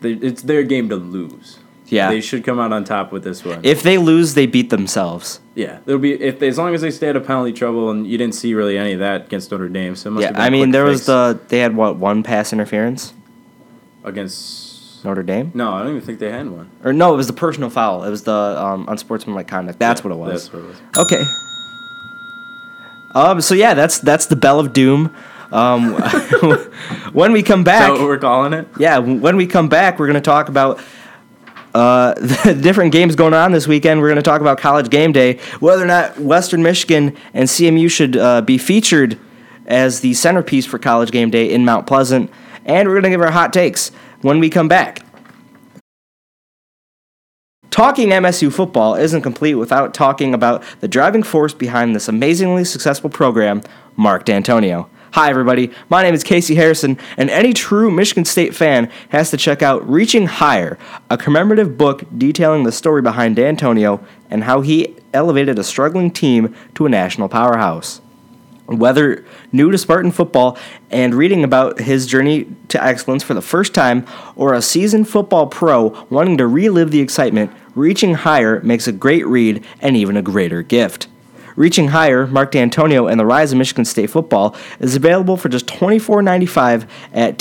they- 0.00 0.14
It's 0.14 0.42
their 0.42 0.64
game 0.64 0.88
to 0.88 0.96
lose. 0.96 1.58
Yeah. 1.86 2.10
they 2.10 2.20
should 2.20 2.42
come 2.44 2.58
out 2.58 2.72
on 2.72 2.82
top 2.84 3.12
with 3.12 3.22
this 3.22 3.44
one. 3.44 3.60
if 3.62 3.82
they 3.84 3.98
lose, 3.98 4.34
they 4.34 4.46
beat 4.46 4.70
themselves. 4.70 5.38
yeah, 5.54 5.78
there'll 5.84 6.00
be 6.00 6.12
if 6.14 6.40
they, 6.40 6.48
as 6.48 6.58
long 6.58 6.74
as 6.74 6.80
they 6.82 6.90
stay 6.90 7.08
out 7.08 7.14
of 7.16 7.24
penalty 7.26 7.52
trouble, 7.52 7.88
and 7.90 8.04
you 8.06 8.16
didn't 8.18 8.34
see 8.34 8.52
really 8.54 8.76
any 8.78 8.92
of 8.94 8.98
that 9.00 9.26
against 9.26 9.50
Notre 9.52 9.68
Dame. 9.68 9.94
So 9.96 10.08
it 10.08 10.12
must 10.14 10.22
Yeah, 10.22 10.26
have 10.28 10.34
been 10.36 10.42
a 10.42 10.46
I 10.46 10.50
mean 10.50 10.70
there 10.72 10.84
was 10.84 11.06
the 11.06 11.38
they 11.48 11.58
had 11.60 11.76
what 11.76 11.96
one 11.96 12.22
pass 12.24 12.52
interference 12.52 13.12
against. 14.04 15.04
Notre 15.04 15.22
Dame. 15.22 15.50
No, 15.54 15.72
I 15.72 15.78
don't 15.82 15.90
even 15.96 16.02
think 16.02 16.18
they 16.18 16.30
had 16.30 16.48
one. 16.50 16.68
Or 16.84 16.92
no, 16.92 17.14
it 17.14 17.16
was 17.16 17.26
the 17.26 17.32
personal 17.32 17.70
foul. 17.70 18.04
It 18.04 18.10
was 18.10 18.24
the 18.24 18.32
um, 18.34 18.84
unsportsmanlike 18.86 19.48
conduct. 19.48 19.78
That's 19.78 20.02
Yeah, 20.02 20.08
what 20.08 20.14
it 20.14 20.18
was. 20.18 20.42
That's 20.42 20.52
what 20.52 20.62
it 20.62 20.66
was. 20.66 20.76
Okay. 20.98 21.22
Um. 23.12 23.40
So 23.40 23.54
yeah, 23.54 23.74
that's 23.74 23.98
that's 23.98 24.26
the 24.26 24.36
bell 24.36 24.60
of 24.60 24.72
doom. 24.72 25.14
Um, 25.52 25.94
when 27.12 27.32
we 27.32 27.42
come 27.42 27.64
back, 27.64 27.90
what 27.90 28.00
we're 28.02 28.18
calling 28.18 28.52
it? 28.52 28.68
yeah, 28.78 28.98
when 28.98 29.36
we 29.36 29.46
come 29.46 29.68
back, 29.68 29.98
we're 29.98 30.06
gonna 30.06 30.20
talk 30.20 30.48
about 30.48 30.80
uh, 31.74 32.14
the 32.20 32.58
different 32.60 32.92
games 32.92 33.16
going 33.16 33.34
on 33.34 33.52
this 33.52 33.66
weekend. 33.66 34.00
We're 34.00 34.08
gonna 34.08 34.22
talk 34.22 34.40
about 34.40 34.58
College 34.58 34.90
Game 34.90 35.12
Day, 35.12 35.40
whether 35.58 35.82
or 35.82 35.86
not 35.86 36.18
Western 36.18 36.62
Michigan 36.62 37.16
and 37.34 37.48
CMU 37.48 37.90
should 37.90 38.16
uh, 38.16 38.42
be 38.42 38.58
featured 38.58 39.18
as 39.66 40.00
the 40.00 40.14
centerpiece 40.14 40.66
for 40.66 40.78
College 40.78 41.10
Game 41.10 41.30
Day 41.30 41.50
in 41.50 41.64
Mount 41.64 41.86
Pleasant, 41.86 42.30
and 42.64 42.88
we're 42.88 42.94
gonna 42.94 43.10
give 43.10 43.20
our 43.20 43.32
hot 43.32 43.52
takes 43.52 43.90
when 44.20 44.38
we 44.38 44.50
come 44.50 44.68
back. 44.68 44.99
Talking 47.80 48.10
MSU 48.10 48.52
football 48.52 48.94
isn't 48.94 49.22
complete 49.22 49.54
without 49.54 49.94
talking 49.94 50.34
about 50.34 50.62
the 50.80 50.86
driving 50.86 51.22
force 51.22 51.54
behind 51.54 51.96
this 51.96 52.08
amazingly 52.08 52.62
successful 52.62 53.08
program, 53.08 53.62
Mark 53.96 54.26
Dantonio. 54.26 54.90
Hi, 55.12 55.30
everybody. 55.30 55.72
My 55.88 56.02
name 56.02 56.12
is 56.12 56.22
Casey 56.22 56.56
Harrison, 56.56 56.98
and 57.16 57.30
any 57.30 57.54
true 57.54 57.90
Michigan 57.90 58.26
State 58.26 58.54
fan 58.54 58.90
has 59.08 59.30
to 59.30 59.38
check 59.38 59.62
out 59.62 59.88
Reaching 59.88 60.26
Higher, 60.26 60.76
a 61.08 61.16
commemorative 61.16 61.78
book 61.78 62.04
detailing 62.18 62.64
the 62.64 62.70
story 62.70 63.00
behind 63.00 63.38
Dantonio 63.38 64.04
and 64.28 64.44
how 64.44 64.60
he 64.60 64.94
elevated 65.14 65.58
a 65.58 65.64
struggling 65.64 66.10
team 66.10 66.54
to 66.74 66.84
a 66.84 66.90
national 66.90 67.30
powerhouse. 67.30 68.02
Whether 68.66 69.24
new 69.52 69.70
to 69.70 69.78
Spartan 69.78 70.12
football 70.12 70.58
and 70.90 71.14
reading 71.14 71.42
about 71.44 71.80
his 71.80 72.06
journey 72.06 72.46
to 72.68 72.84
excellence 72.84 73.22
for 73.22 73.32
the 73.32 73.40
first 73.40 73.72
time, 73.72 74.06
or 74.36 74.52
a 74.52 74.60
seasoned 74.60 75.08
football 75.08 75.46
pro 75.46 76.06
wanting 76.10 76.36
to 76.36 76.46
relive 76.46 76.90
the 76.90 77.00
excitement, 77.00 77.50
Reaching 77.74 78.14
Higher 78.14 78.60
makes 78.62 78.88
a 78.88 78.92
great 78.92 79.26
read 79.26 79.64
and 79.80 79.96
even 79.96 80.16
a 80.16 80.22
greater 80.22 80.62
gift. 80.62 81.06
Reaching 81.56 81.88
Higher, 81.88 82.26
Mark 82.26 82.52
Dantonio 82.52 83.10
and 83.10 83.20
the 83.20 83.26
Rise 83.26 83.52
of 83.52 83.58
Michigan 83.58 83.84
State 83.84 84.10
Football 84.10 84.54
is 84.78 84.96
available 84.96 85.36
for 85.36 85.48
just 85.48 85.66
$24.95 85.66 86.86
at 87.12 87.38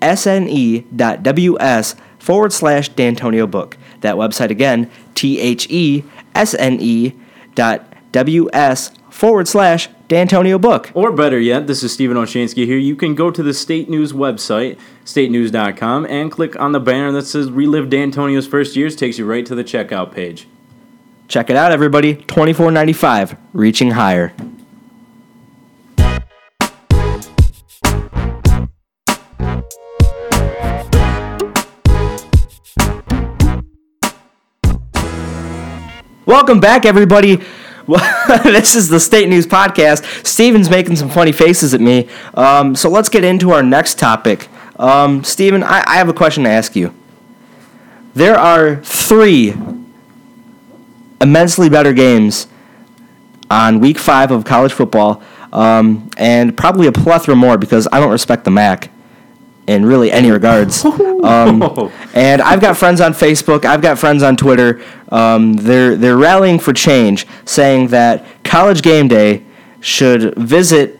thesne.ws 0.00 1.94
forward 2.18 2.52
slash 2.52 2.90
Dantonio 2.90 3.50
book. 3.50 3.78
That 4.02 4.16
website 4.16 4.50
again, 4.50 4.90
thesne 5.14 7.16
forward 9.10 9.48
slash 9.48 9.88
Dantonio 10.08 10.60
book. 10.60 10.90
Or 10.94 11.12
better 11.12 11.38
yet, 11.38 11.66
this 11.66 11.82
is 11.82 11.92
Stephen 11.92 12.16
Olschanski 12.16 12.64
here. 12.64 12.78
You 12.78 12.96
can 12.96 13.14
go 13.14 13.30
to 13.30 13.42
the 13.42 13.54
State 13.54 13.88
News 13.88 14.12
website, 14.12 14.78
statenews.com, 15.04 16.06
and 16.06 16.32
click 16.32 16.58
on 16.58 16.72
the 16.72 16.80
banner 16.80 17.12
that 17.12 17.26
says 17.26 17.50
Relive 17.50 17.88
Dantonio's 17.88 18.46
First 18.46 18.74
Years. 18.76 18.96
Takes 18.96 19.18
you 19.18 19.26
right 19.26 19.46
to 19.46 19.54
the 19.54 19.64
checkout 19.64 20.12
page. 20.12 20.48
Check 21.28 21.48
it 21.48 21.56
out, 21.56 21.70
everybody. 21.70 22.16
Twenty-four 22.16 22.72
ninety-five. 22.72 23.36
Reaching 23.52 23.92
higher. 23.92 24.32
Welcome 36.26 36.60
back, 36.60 36.84
everybody. 36.86 37.40
Well, 37.90 38.38
this 38.44 38.76
is 38.76 38.88
the 38.88 39.00
State 39.00 39.28
News 39.28 39.48
Podcast. 39.48 40.24
Steven's 40.24 40.70
making 40.70 40.94
some 40.94 41.10
funny 41.10 41.32
faces 41.32 41.74
at 41.74 41.80
me. 41.80 42.08
Um, 42.34 42.76
so 42.76 42.88
let's 42.88 43.08
get 43.08 43.24
into 43.24 43.50
our 43.50 43.64
next 43.64 43.98
topic. 43.98 44.48
Um, 44.78 45.24
Steven, 45.24 45.64
I, 45.64 45.82
I 45.84 45.96
have 45.96 46.08
a 46.08 46.12
question 46.12 46.44
to 46.44 46.50
ask 46.50 46.76
you. 46.76 46.94
There 48.14 48.36
are 48.36 48.76
three 48.76 49.54
immensely 51.20 51.68
better 51.68 51.92
games 51.92 52.46
on 53.50 53.80
week 53.80 53.98
five 53.98 54.30
of 54.30 54.44
college 54.44 54.72
football, 54.72 55.20
um, 55.52 56.08
and 56.16 56.56
probably 56.56 56.86
a 56.86 56.92
plethora 56.92 57.34
more 57.34 57.58
because 57.58 57.88
I 57.90 57.98
don't 57.98 58.12
respect 58.12 58.44
the 58.44 58.52
MAC. 58.52 58.92
In 59.66 59.84
really 59.84 60.10
any 60.10 60.30
regards. 60.30 60.84
Um, 61.20 61.62
and 62.14 62.40
I've 62.40 62.62
got 62.62 62.78
friends 62.78 62.98
on 62.98 63.12
Facebook. 63.12 63.66
I've 63.66 63.82
got 63.82 63.98
friends 63.98 64.22
on 64.22 64.38
Twitter. 64.38 64.80
Um, 65.10 65.52
they're 65.52 65.94
they're 65.94 66.16
rallying 66.16 66.58
for 66.58 66.72
change, 66.72 67.26
saying 67.44 67.88
that 67.88 68.24
College 68.42 68.80
Game 68.80 69.06
Day 69.06 69.44
should 69.80 70.34
visit 70.36 70.98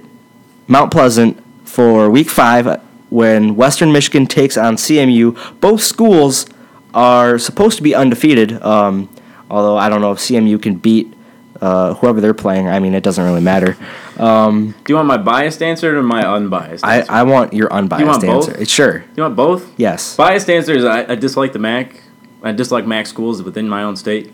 Mount 0.67 0.91
Pleasant 0.91 1.43
for 1.65 2.11
Week 2.11 2.29
Five 2.29 2.83
when 3.09 3.57
Western 3.57 3.93
Michigan 3.93 4.27
takes 4.27 4.59
on 4.59 4.77
CMU. 4.77 5.59
Both 5.59 5.81
schools 5.81 6.45
are 6.93 7.39
supposed 7.39 7.79
to 7.79 7.83
be 7.83 7.95
undefeated. 7.95 8.63
Um, 8.63 9.09
although 9.51 9.79
I 9.79 9.89
don't 9.89 10.03
know 10.03 10.13
if 10.13 10.19
CMU 10.19 10.61
can 10.63 10.75
beat 10.75 11.15
uh, 11.61 11.95
whoever 11.95 12.21
they're 12.21 12.35
playing. 12.35 12.69
I 12.69 12.79
mean, 12.79 12.95
it 12.95 13.03
doesn't 13.03 13.23
really 13.23 13.41
matter. 13.41 13.77
Um, 14.21 14.75
Do 14.85 14.93
you 14.93 14.97
want 14.97 15.09
my 15.09 15.17
biased 15.17 15.63
answer 15.63 15.99
or 15.99 16.03
my 16.03 16.23
unbiased? 16.31 16.85
I, 16.85 16.99
answer? 16.99 17.13
I 17.13 17.23
want 17.23 17.55
your 17.55 17.73
unbiased 17.73 18.01
You 18.01 18.07
want 18.07 18.23
both? 18.23 18.49
answer. 18.51 18.65
Sure. 18.67 19.05
You 19.17 19.23
want 19.23 19.35
both? 19.35 19.73
Yes. 19.79 20.15
Biased 20.15 20.51
answer 20.51 20.75
is 20.75 20.85
I, 20.85 21.13
I 21.13 21.15
dislike 21.15 21.55
the 21.55 21.59
MAC. 21.59 22.03
I 22.43 22.53
dislike 22.53 22.87
MAC 22.87 23.07
schools 23.07 23.43
within 23.43 23.67
my 23.67 23.83
own 23.83 23.97
state. 23.97 24.31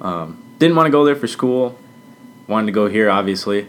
Um, 0.00 0.42
didn't 0.58 0.74
want 0.74 0.86
to 0.88 0.90
go 0.90 1.04
there 1.04 1.14
for 1.14 1.28
school. 1.28 1.78
Wanted 2.48 2.66
to 2.66 2.72
go 2.72 2.88
here, 2.88 3.08
obviously. 3.08 3.68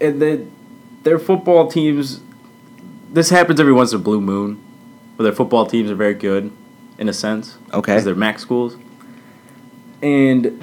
And 0.00 0.20
the, 0.20 0.44
their 1.04 1.18
football 1.20 1.68
teams. 1.68 2.20
This 3.10 3.30
happens 3.30 3.60
every 3.60 3.72
once 3.72 3.92
in 3.92 4.00
a 4.00 4.02
blue 4.02 4.20
moon, 4.20 4.62
where 5.16 5.24
their 5.24 5.32
football 5.32 5.64
teams 5.64 5.90
are 5.90 5.94
very 5.94 6.14
good, 6.14 6.52
in 6.98 7.08
a 7.08 7.12
sense. 7.12 7.56
Okay. 7.72 7.92
Because 7.92 8.04
they're 8.04 8.14
MAC 8.16 8.40
schools. 8.40 8.76
And 10.02 10.60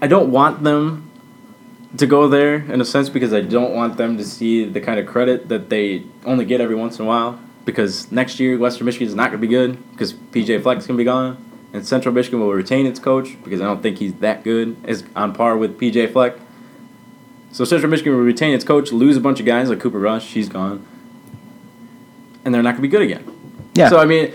I 0.00 0.06
don't 0.06 0.30
want 0.32 0.62
them 0.64 1.07
to 1.96 2.06
go 2.06 2.28
there 2.28 2.56
in 2.56 2.80
a 2.80 2.84
sense 2.84 3.08
because 3.08 3.32
I 3.32 3.40
don't 3.40 3.74
want 3.74 3.96
them 3.96 4.18
to 4.18 4.24
see 4.24 4.64
the 4.64 4.80
kind 4.80 5.00
of 5.00 5.06
credit 5.06 5.48
that 5.48 5.70
they 5.70 6.04
only 6.24 6.44
get 6.44 6.60
every 6.60 6.74
once 6.74 6.98
in 6.98 7.04
a 7.04 7.08
while. 7.08 7.40
Because 7.64 8.10
next 8.12 8.40
year, 8.40 8.58
Western 8.58 8.86
Michigan 8.86 9.08
is 9.08 9.14
not 9.14 9.30
going 9.30 9.40
to 9.40 9.46
be 9.46 9.52
good 9.52 9.90
because 9.92 10.12
PJ 10.12 10.62
Fleck's 10.62 10.86
going 10.86 10.96
to 10.96 11.00
be 11.00 11.04
gone. 11.04 11.44
And 11.72 11.86
Central 11.86 12.14
Michigan 12.14 12.40
will 12.40 12.52
retain 12.52 12.86
its 12.86 12.98
coach 12.98 13.36
because 13.44 13.60
I 13.60 13.64
don't 13.64 13.82
think 13.82 13.98
he's 13.98 14.14
that 14.14 14.42
good, 14.42 14.76
is 14.86 15.04
on 15.14 15.34
par 15.34 15.56
with 15.56 15.78
PJ 15.78 16.12
Fleck. 16.12 16.34
So 17.52 17.64
Central 17.64 17.90
Michigan 17.90 18.14
will 18.14 18.22
retain 18.22 18.54
its 18.54 18.64
coach, 18.64 18.90
lose 18.90 19.16
a 19.16 19.20
bunch 19.20 19.40
of 19.40 19.46
guys 19.46 19.68
like 19.68 19.80
Cooper 19.80 19.98
Rush, 19.98 20.26
she's 20.26 20.48
gone. 20.48 20.86
And 22.44 22.54
they're 22.54 22.62
not 22.62 22.70
going 22.70 22.82
to 22.82 22.82
be 22.82 22.88
good 22.88 23.02
again. 23.02 23.70
Yeah. 23.74 23.90
So 23.90 23.98
I 23.98 24.06
mean, 24.06 24.32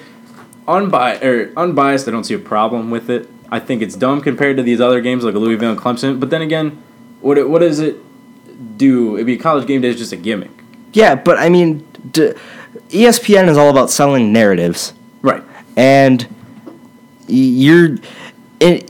unbiased 0.67 1.23
or 1.23 1.51
unbiased, 1.57 2.07
I 2.07 2.11
don't 2.11 2.23
see 2.23 2.35
a 2.35 2.39
problem 2.39 2.91
with 2.91 3.09
it. 3.09 3.29
I 3.51 3.59
think 3.59 3.81
it's 3.81 3.95
dumb 3.95 4.21
compared 4.21 4.57
to 4.57 4.63
these 4.63 4.81
other 4.81 5.01
games 5.01 5.23
like 5.23 5.35
Louisville 5.35 5.71
and 5.71 5.79
Clemson. 5.79 6.19
But 6.19 6.29
then 6.29 6.41
again, 6.41 6.81
what 7.23 7.37
it, 7.37 7.49
what 7.49 7.59
does 7.59 7.79
it 7.79 7.97
do? 8.77 9.15
It'd 9.15 9.25
be 9.25 9.37
college 9.37 9.65
game 9.67 9.81
day 9.81 9.89
is 9.89 9.97
just 9.97 10.11
a 10.11 10.17
gimmick, 10.17 10.51
yeah, 10.93 11.15
but 11.15 11.37
I 11.39 11.49
mean, 11.49 11.87
d- 12.11 12.33
ESPN 12.89 13.47
is 13.49 13.57
all 13.57 13.69
about 13.69 13.89
selling 13.89 14.31
narratives. 14.33 14.93
right? 15.21 15.43
and 15.75 16.27
you're 17.27 17.97
in, 18.59 18.85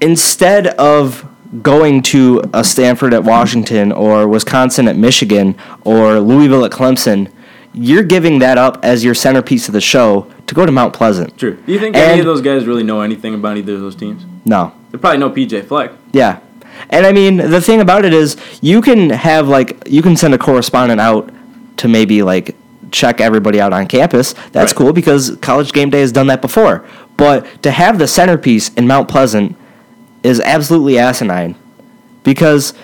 instead 0.00 0.68
of 0.68 1.26
going 1.62 2.02
to 2.02 2.42
a 2.52 2.62
Stanford 2.62 3.14
at 3.14 3.24
Washington 3.24 3.90
or 3.92 4.28
Wisconsin 4.28 4.86
at 4.88 4.96
Michigan 4.96 5.56
or 5.84 6.20
Louisville 6.20 6.64
at 6.64 6.70
Clemson, 6.70 7.32
you're 7.72 8.02
giving 8.02 8.38
that 8.40 8.58
up 8.58 8.78
as 8.84 9.04
your 9.04 9.14
centerpiece 9.14 9.68
of 9.68 9.72
the 9.72 9.80
show 9.80 10.30
to 10.46 10.54
go 10.54 10.66
to 10.66 10.72
Mount 10.72 10.94
Pleasant. 10.94 11.36
True. 11.38 11.56
Do 11.66 11.72
you 11.72 11.78
think 11.80 11.96
any 11.96 12.20
of 12.20 12.26
those 12.26 12.40
guys 12.42 12.66
really 12.66 12.82
know 12.82 13.00
anything 13.00 13.34
about 13.34 13.56
either 13.56 13.74
of 13.74 13.80
those 13.80 13.96
teams? 13.96 14.24
No. 14.44 14.72
They 14.90 14.98
probably 14.98 15.18
know 15.18 15.30
PJ 15.30 15.66
Fleck. 15.66 15.92
Yeah. 16.12 16.40
And 16.90 17.06
I 17.06 17.12
mean, 17.12 17.36
the 17.36 17.60
thing 17.60 17.80
about 17.80 18.04
it 18.04 18.12
is, 18.12 18.36
you 18.60 18.80
can 18.80 19.10
have 19.10 19.48
like, 19.48 19.82
you 19.86 20.02
can 20.02 20.16
send 20.16 20.34
a 20.34 20.38
correspondent 20.38 21.00
out 21.00 21.30
to 21.78 21.88
maybe 21.88 22.22
like 22.22 22.54
check 22.90 23.20
everybody 23.20 23.60
out 23.60 23.72
on 23.72 23.86
campus. 23.86 24.34
That's 24.52 24.72
Right. 24.72 24.76
cool 24.76 24.92
because 24.92 25.36
College 25.40 25.72
Game 25.72 25.90
Day 25.90 26.00
has 26.00 26.12
done 26.12 26.26
that 26.28 26.40
before. 26.40 26.84
But 27.16 27.62
to 27.62 27.70
have 27.70 27.98
the 27.98 28.06
centerpiece 28.08 28.70
in 28.74 28.86
Mount 28.86 29.08
Pleasant 29.08 29.56
is 30.22 30.40
absolutely 30.40 30.98
asinine. 30.98 31.54
Because 32.24 32.74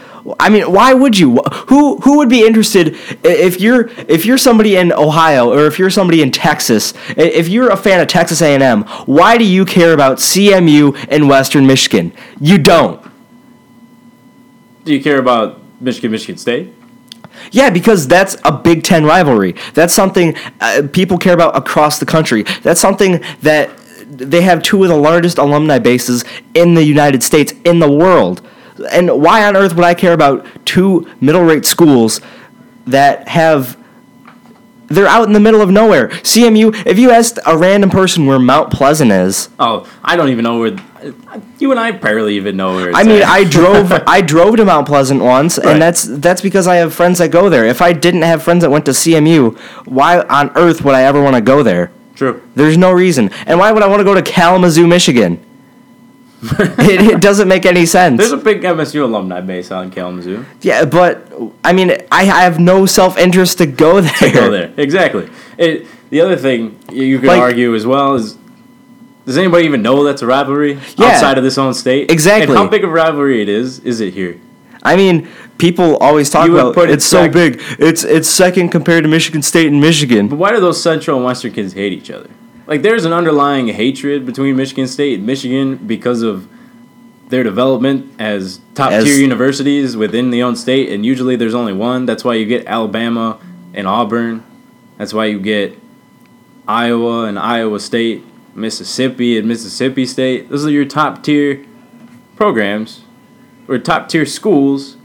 I 0.41 0.49
mean, 0.49 0.73
why 0.73 0.95
would 0.95 1.19
you? 1.19 1.37
Who 1.69 1.99
who 1.99 2.17
would 2.17 2.31
be 2.31 2.47
interested 2.47 2.97
if 3.23 3.61
you're 3.61 3.91
if 4.09 4.25
you're 4.25 4.39
somebody 4.39 4.77
in 4.77 4.91
Ohio 4.91 5.53
or 5.53 5.67
if 5.67 5.79
you're 5.79 5.91
somebody 5.91 6.23
in 6.23 6.31
Texas? 6.31 6.95
If 7.17 7.49
you're 7.49 7.69
a 7.69 7.77
fan 7.77 8.01
of 8.01 8.09
Texas 8.09 8.41
A&M, 8.41 8.85
why 9.05 9.37
do 9.37 9.45
you 9.45 9.67
care 9.67 9.93
about 9.93 10.17
CMU 10.19 10.97
and 11.11 11.29
Western 11.29 11.67
Michigan? 11.67 12.13
You 12.41 12.57
don't. 12.57 13.03
Do 14.85 14.93
you 14.93 15.03
care 15.03 15.19
about 15.19 15.61
Michigan, 15.81 16.11
Michigan 16.11 16.37
State? 16.39 16.73
Yeah, 17.51 17.71
because 17.71 18.07
that's 18.07 18.37
a 18.45 18.53
Big 18.53 18.85
Ten 18.85 19.05
rivalry. 19.05 19.55
That's 19.75 19.93
something 19.93 20.37
uh, 20.61 20.83
people 20.93 21.19
care 21.19 21.35
about 21.35 21.57
across 21.57 21.99
the 21.99 22.07
country. 22.07 22.43
That's 22.63 22.81
something 22.81 23.23
that 23.43 23.71
they 24.07 24.43
have 24.43 24.63
two 24.63 24.83
of 24.85 24.89
the 24.91 24.97
largest 24.97 25.39
alumni 25.39 25.79
bases 25.79 26.25
in 26.55 26.75
the 26.75 26.85
United 26.85 27.23
States, 27.23 27.53
in 27.65 27.81
the 27.81 27.91
world. 27.91 28.47
And 28.93 29.21
why 29.23 29.45
on 29.47 29.57
earth 29.57 29.75
would 29.75 29.85
I 29.85 29.95
care 29.95 30.13
about 30.13 30.47
two 30.65 31.11
middle 31.21 31.43
rate 31.43 31.65
schools 31.65 32.21
that 32.87 33.29
have. 33.29 33.77
They're 34.89 35.07
out 35.07 35.27
in 35.27 35.33
the 35.33 35.41
middle 35.41 35.63
of 35.63 35.71
nowhere. 35.71 36.09
CMU, 36.09 36.85
if 36.87 36.99
you 36.99 37.11
asked 37.11 37.39
a 37.47 37.57
random 37.57 37.89
person 37.89 38.27
where 38.27 38.39
Mount 38.39 38.71
Pleasant 38.71 39.11
is, 39.11 39.49
Oh, 39.59 39.89
I 40.05 40.15
don't 40.15 40.29
even 40.29 40.43
know 40.45 40.59
where. 40.61 40.77
You 41.59 41.71
and 41.71 41.79
I 41.81 41.91
barely 41.93 42.37
even 42.37 42.57
know 42.57 42.75
where. 42.75 42.91
It's 42.91 42.99
I 42.99 43.03
mean, 43.03 43.23
at. 43.23 43.29
I 43.29 43.45
drove 43.45 43.93
I 44.07 44.21
drove 44.21 44.57
to 44.57 44.65
Mount 44.65 44.87
Pleasant 44.87 45.23
once, 45.23 45.59
Right. 45.59 45.69
and 45.69 45.83
that's 45.83 46.05
that's 46.05 46.41
because 46.41 46.67
I 46.67 46.77
have 46.77 46.95
friends 46.95 47.19
that 47.19 47.31
go 47.31 47.49
there. 47.49 47.65
If 47.65 47.81
I 47.83 47.93
didn't 47.93 48.23
have 48.23 48.43
friends 48.43 48.63
that 48.63 48.71
went 48.71 48.85
to 48.87 48.93
CMU, 48.93 49.59
why 49.87 50.21
on 50.23 50.51
earth 50.57 50.83
would 50.85 50.95
I 50.95 51.03
ever 51.03 51.23
want 51.23 51.37
to 51.37 51.43
go 51.43 51.63
there? 51.63 51.91
True. 52.15 52.41
There's 52.55 52.77
no 52.79 52.93
reason. 52.93 53.31
And 53.47 53.59
why 53.59 53.73
would 53.73 53.83
I 53.83 53.89
want 53.89 54.01
to 54.01 54.05
go 54.05 54.15
to 54.15 54.23
Kalamazoo, 54.23 54.87
Michigan? 54.87 55.41
it, 56.43 57.01
it 57.15 57.21
doesn't 57.23 57.49
make 57.49 57.65
any 57.65 57.87
sense. 57.87 58.19
There's 58.19 58.33
a 58.33 58.37
big 58.37 58.61
MSU 58.63 59.03
alumni 59.03 59.41
base 59.41 59.73
out 59.73 59.83
in 59.85 59.91
Kalamazoo. 59.91 60.45
yeah, 60.61 60.85
but 60.85 61.33
I 61.65 61.73
mean, 61.73 61.91
I, 62.13 62.21
I 62.31 62.43
have 62.45 62.59
no 62.61 62.85
self 62.87 63.17
interest 63.19 63.59
to 63.59 63.67
go 63.67 64.01
there. 64.03 64.13
To 64.13 64.31
Go 64.31 64.51
there. 64.51 64.73
Exactly. 64.77 65.29
It, 65.57 65.87
the 66.11 66.21
other 66.21 66.37
thing 66.37 66.79
you 66.93 67.19
could 67.19 67.29
Like- 67.29 67.41
argue 67.41 67.75
as 67.75 67.87
well 67.87 68.15
is 68.15 68.37
does 69.27 69.39
anybody 69.39 69.65
even 69.65 69.83
know 69.83 70.05
that's 70.05 70.23
a 70.23 70.27
rivalry 70.27 70.79
Yeah. 70.97 71.07
outside 71.07 71.39
of 71.39 71.45
this 71.45 71.59
own 71.59 71.75
state? 71.75 72.11
Exactly. 72.11 72.55
And 72.55 72.57
how 72.65 72.67
big 72.69 72.85
of 72.85 72.91
a 72.91 72.93
rivalry 72.93 73.43
it 73.43 73.49
is, 73.49 73.81
is 73.81 74.01
it 74.01 74.15
here? 74.15 74.39
I 74.83 74.97
mean, 74.97 75.29
people 75.57 75.97
always 75.97 76.29
talk 76.29 76.49
about 76.49 76.75
put 76.75 76.91
it 76.91 76.95
it's 76.95 77.07
so 77.07 77.29
big. 77.29 77.61
It's 77.79 78.05
it's 78.05 78.29
second 78.29 78.69
compared 78.69 79.05
to 79.05 79.09
Michigan 79.09 79.41
State 79.43 79.69
and 79.69 79.81
Michigan. 79.81 80.29
But 80.29 80.37
why 80.37 80.53
do 80.53 80.61
those 80.61 80.83
Central 80.83 81.17
and 81.17 81.25
Western 81.25 81.53
kids 81.53 81.73
hate 81.73 81.93
each 81.93 82.11
other? 82.11 82.29
Like, 82.67 82.83
there's 82.83 83.05
an 83.05 83.13
underlying 83.13 83.69
hatred 83.69 84.25
between 84.25 84.57
Michigan 84.57 84.87
State 84.87 85.19
and 85.19 85.27
Michigan 85.27 85.77
because 85.87 86.23
of 86.23 86.49
their 87.29 87.43
development 87.43 88.13
as 88.19 88.61
top 88.75 88.91
tier 88.91 89.15
universities 89.17 89.97
within 89.97 90.31
the 90.31 90.43
own 90.43 90.57
state, 90.57 90.91
and 90.91 91.05
usually 91.05 91.37
there's 91.37 91.55
only 91.55 91.73
one. 91.73 92.07
That's 92.07 92.25
why 92.25 92.35
you 92.35 92.47
get 92.47 92.67
Alabama 92.67 93.39
and 93.73 93.87
Auburn. 93.87 94.43
That's 94.99 95.13
why 95.13 95.27
you 95.27 95.41
get 95.41 95.79
Iowa 96.69 97.25
and 97.25 97.39
Iowa 97.39 97.81
State, 97.81 98.23
Mississippi 98.55 99.39
and 99.39 99.49
Mississippi 99.49 100.07
State. 100.07 100.49
Those 100.49 100.67
are 100.67 100.71
your 100.71 100.85
top 100.85 101.23
tier 101.23 101.65
programs 102.37 103.03
or 103.69 103.79
top 103.79 104.09
tier 104.09 104.27
schools 104.27 104.97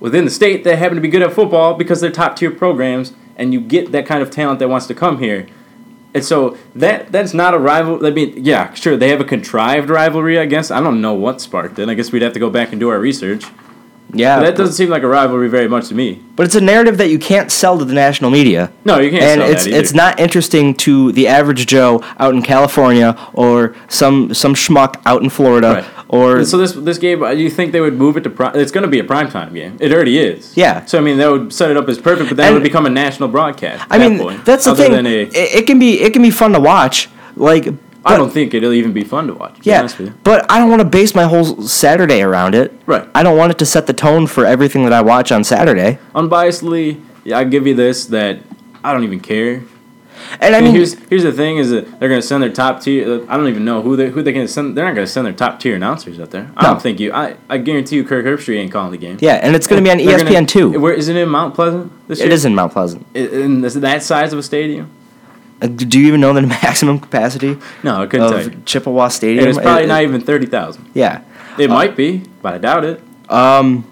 within 0.00 0.24
the 0.24 0.30
state 0.30 0.64
that 0.64 0.76
happen 0.78 0.96
to 0.96 1.00
be 1.00 1.08
good 1.08 1.22
at 1.22 1.32
football 1.32 1.74
because 1.74 2.00
they're 2.00 2.10
top 2.10 2.36
tier 2.36 2.50
programs 2.50 3.12
and 3.36 3.52
you 3.52 3.60
get 3.60 3.92
that 3.92 4.06
kind 4.06 4.22
of 4.22 4.30
talent 4.30 4.58
that 4.58 4.68
wants 4.68 4.86
to 4.86 4.94
come 4.94 5.18
here. 5.18 5.46
And 6.14 6.24
so 6.24 6.56
that 6.74 7.12
that's 7.12 7.34
not 7.34 7.52
a 7.52 7.58
rival. 7.58 8.04
I 8.06 8.10
mean, 8.10 8.42
yeah, 8.42 8.72
sure, 8.72 8.96
they 8.96 9.10
have 9.10 9.20
a 9.20 9.24
contrived 9.24 9.90
rivalry. 9.90 10.38
I 10.38 10.46
guess 10.46 10.70
I 10.70 10.80
don't 10.80 11.02
know 11.02 11.12
what 11.12 11.42
sparked 11.42 11.78
it. 11.78 11.88
I 11.90 11.94
guess 11.94 12.10
we'd 12.10 12.22
have 12.22 12.32
to 12.32 12.38
go 12.38 12.48
back 12.48 12.70
and 12.70 12.80
do 12.80 12.88
our 12.88 12.98
research. 12.98 13.44
Yeah, 14.12 14.36
But 14.38 14.44
that 14.46 14.56
doesn't 14.56 14.74
seem 14.74 14.88
like 14.88 15.02
a 15.02 15.08
rivalry 15.08 15.48
very 15.48 15.68
much 15.68 15.88
to 15.88 15.94
me. 15.94 16.22
but 16.36 16.46
it's 16.46 16.54
a 16.54 16.60
narrative 16.60 16.96
that 16.98 17.08
you 17.10 17.18
can't 17.18 17.50
sell 17.50 17.76
to 17.78 17.84
the 17.84 17.92
national 17.94 18.30
media. 18.30 18.70
No, 18.84 18.98
you 19.00 19.10
can't. 19.10 19.22
and 19.24 19.40
sell 19.40 19.50
it's 19.50 19.66
it's 19.66 19.92
not 19.94 20.20
interesting 20.20 20.74
to 20.86 21.10
the 21.12 21.26
average 21.26 21.66
Joe 21.66 22.02
out 22.18 22.32
in 22.34 22.42
California 22.42 23.16
or 23.34 23.74
some 23.88 24.32
some 24.32 24.54
schmuck 24.54 25.00
out 25.06 25.22
in 25.22 25.28
Florida 25.30 25.68
Right. 25.72 25.84
or 26.08 26.44
so 26.44 26.56
this 26.56 26.72
this 26.72 26.98
game, 26.98 27.22
uh, 27.22 27.30
you 27.30 27.50
think 27.50 27.72
they 27.72 27.80
would 27.80 27.98
move 27.98 28.16
it 28.16 28.22
to? 28.24 28.30
Pri- 28.30 28.52
it's 28.54 28.70
going 28.70 28.82
to 28.84 28.88
be 28.90 29.00
a 29.00 29.04
primetime 29.04 29.52
game. 29.52 29.76
It 29.80 29.92
already 29.92 30.18
is. 30.18 30.56
Yeah. 30.56 30.84
So 30.86 30.98
I 30.98 31.00
mean, 31.00 31.16
that 31.18 31.30
would 31.30 31.52
set 31.52 31.70
it 31.72 31.76
up 31.76 31.88
as 31.88 31.98
perfect, 31.98 32.28
but 32.30 32.36
then 32.36 32.46
And- 32.46 32.52
it 32.54 32.58
would 32.58 32.62
become 32.70 32.86
a 32.86 32.90
national 32.90 33.28
broadcast. 33.28 33.84
I 33.90 33.98
that 33.98 34.08
mean 34.10 34.18
point, 34.20 34.44
that's 34.44 34.64
the 34.66 34.74
thing. 34.76 34.92
A, 34.94 35.22
it, 35.22 35.34
it 35.34 35.66
can 35.66 35.78
be 35.78 36.00
it 36.00 36.12
can 36.12 36.22
be 36.22 36.30
fun 36.30 36.52
to 36.52 36.60
watch. 36.60 37.08
Like 37.34 37.68
I 38.06 38.16
don't 38.16 38.30
think 38.30 38.54
it'll 38.54 38.72
even 38.72 38.92
be 38.92 39.04
fun 39.04 39.26
to 39.26 39.34
watch. 39.34 39.54
To 39.56 39.60
Yeah, 39.68 39.80
honest 39.80 39.98
with 39.98 40.08
you. 40.08 40.14
but 40.24 40.50
I 40.50 40.58
don't 40.58 40.68
want 40.70 40.80
to 40.80 40.88
base 40.88 41.14
my 41.14 41.24
whole 41.24 41.62
Saturday 41.62 42.22
around 42.22 42.54
it. 42.54 42.72
Right. 42.86 43.06
I 43.14 43.22
don't 43.22 43.36
want 43.36 43.50
it 43.52 43.58
to 43.58 43.66
set 43.66 43.86
the 43.86 43.92
tone 43.92 44.26
for 44.26 44.44
everything 44.46 44.84
that 44.84 44.92
I 44.92 45.00
watch 45.02 45.32
on 45.32 45.42
Saturday. 45.44 45.98
Unbiasedly, 46.14 47.00
yeah, 47.24 47.38
I 47.38 47.44
give 47.44 47.66
you 47.66 47.74
this 47.74 48.06
that 48.06 48.38
I 48.84 48.92
don't 48.92 49.04
even 49.04 49.20
care. 49.20 49.62
And 50.40 50.56
I 50.56 50.60
mean, 50.62 50.74
here's 50.74 50.94
here's 51.10 51.24
the 51.24 51.30
thing: 51.32 51.58
is 51.58 51.70
that 51.70 52.00
they're 52.00 52.08
going 52.08 52.20
to 52.20 52.26
send 52.26 52.42
their 52.42 52.50
top 52.50 52.80
tier. 52.80 53.06
Uh, 53.06 53.26
I 53.28 53.36
don't 53.36 53.48
even 53.48 53.64
know 53.66 53.82
who 53.82 53.96
they 53.96 54.08
who 54.08 54.22
they 54.22 54.32
going 54.32 54.46
to 54.46 54.52
send. 54.52 54.74
They're 54.76 54.84
not 54.86 54.94
going 54.94 55.06
to 55.06 55.12
send 55.12 55.26
their 55.26 55.34
top 55.34 55.60
tier 55.60 55.76
announcers 55.76 56.18
out 56.18 56.30
there. 56.30 56.50
I 56.56 56.62
No. 56.62 56.70
don't 56.70 56.82
think 56.82 56.98
you. 57.00 57.12
I, 57.12 57.36
I 57.50 57.58
guarantee 57.58 57.96
you, 57.96 58.04
Kirk 58.04 58.24
Herbstreit 58.24 58.56
ain't 58.58 58.72
calling 58.72 58.92
the 58.92 58.98
game. 58.98 59.18
yeah, 59.20 59.34
and 59.34 59.54
it's 59.54 59.66
going 59.66 59.82
to 59.82 59.84
be 59.84 59.90
on 59.92 59.98
ESPN 59.98 60.32
gonna- 60.32 60.46
too. 60.46 60.80
Where 60.80 60.94
is 60.94 61.08
it 61.08 61.16
in 61.16 61.28
Mount 61.28 61.54
Pleasant 61.54 61.92
this 62.08 62.18
year? 62.20 62.28
It 62.28 62.32
is 62.32 62.44
in 62.46 62.54
Mount 62.54 62.72
Pleasant. 62.72 63.04
I- 63.14 63.18
in 63.18 63.60
this, 63.60 63.74
that 63.74 64.02
size 64.02 64.32
of 64.32 64.38
a 64.38 64.42
stadium. 64.42 64.90
Uh, 65.62 65.66
Do 65.68 65.98
you 65.98 66.06
even 66.08 66.20
know 66.20 66.32
the 66.34 66.42
maximum 66.62 66.98
capacity 67.00 67.56
No, 67.82 68.02
I 68.02 68.06
couldn't 68.06 68.30
tell 68.30 68.42
you. 68.44 68.62
Chippewa 68.66 69.08
Stadium? 69.08 69.40
And 69.44 69.48
it's 69.48 69.58
probably 69.58 69.84
It- 69.84 69.88
not 69.88 70.02
even 70.02 70.20
thirty 70.20 70.46
thousand. 70.46 70.84
Yeah. 70.94 71.22
It 71.58 71.70
might 71.70 71.96
be, 71.96 72.22
but 72.42 72.52
I 72.54 72.58
doubt 72.58 72.84
it. 72.84 73.00
Um, 73.30 73.84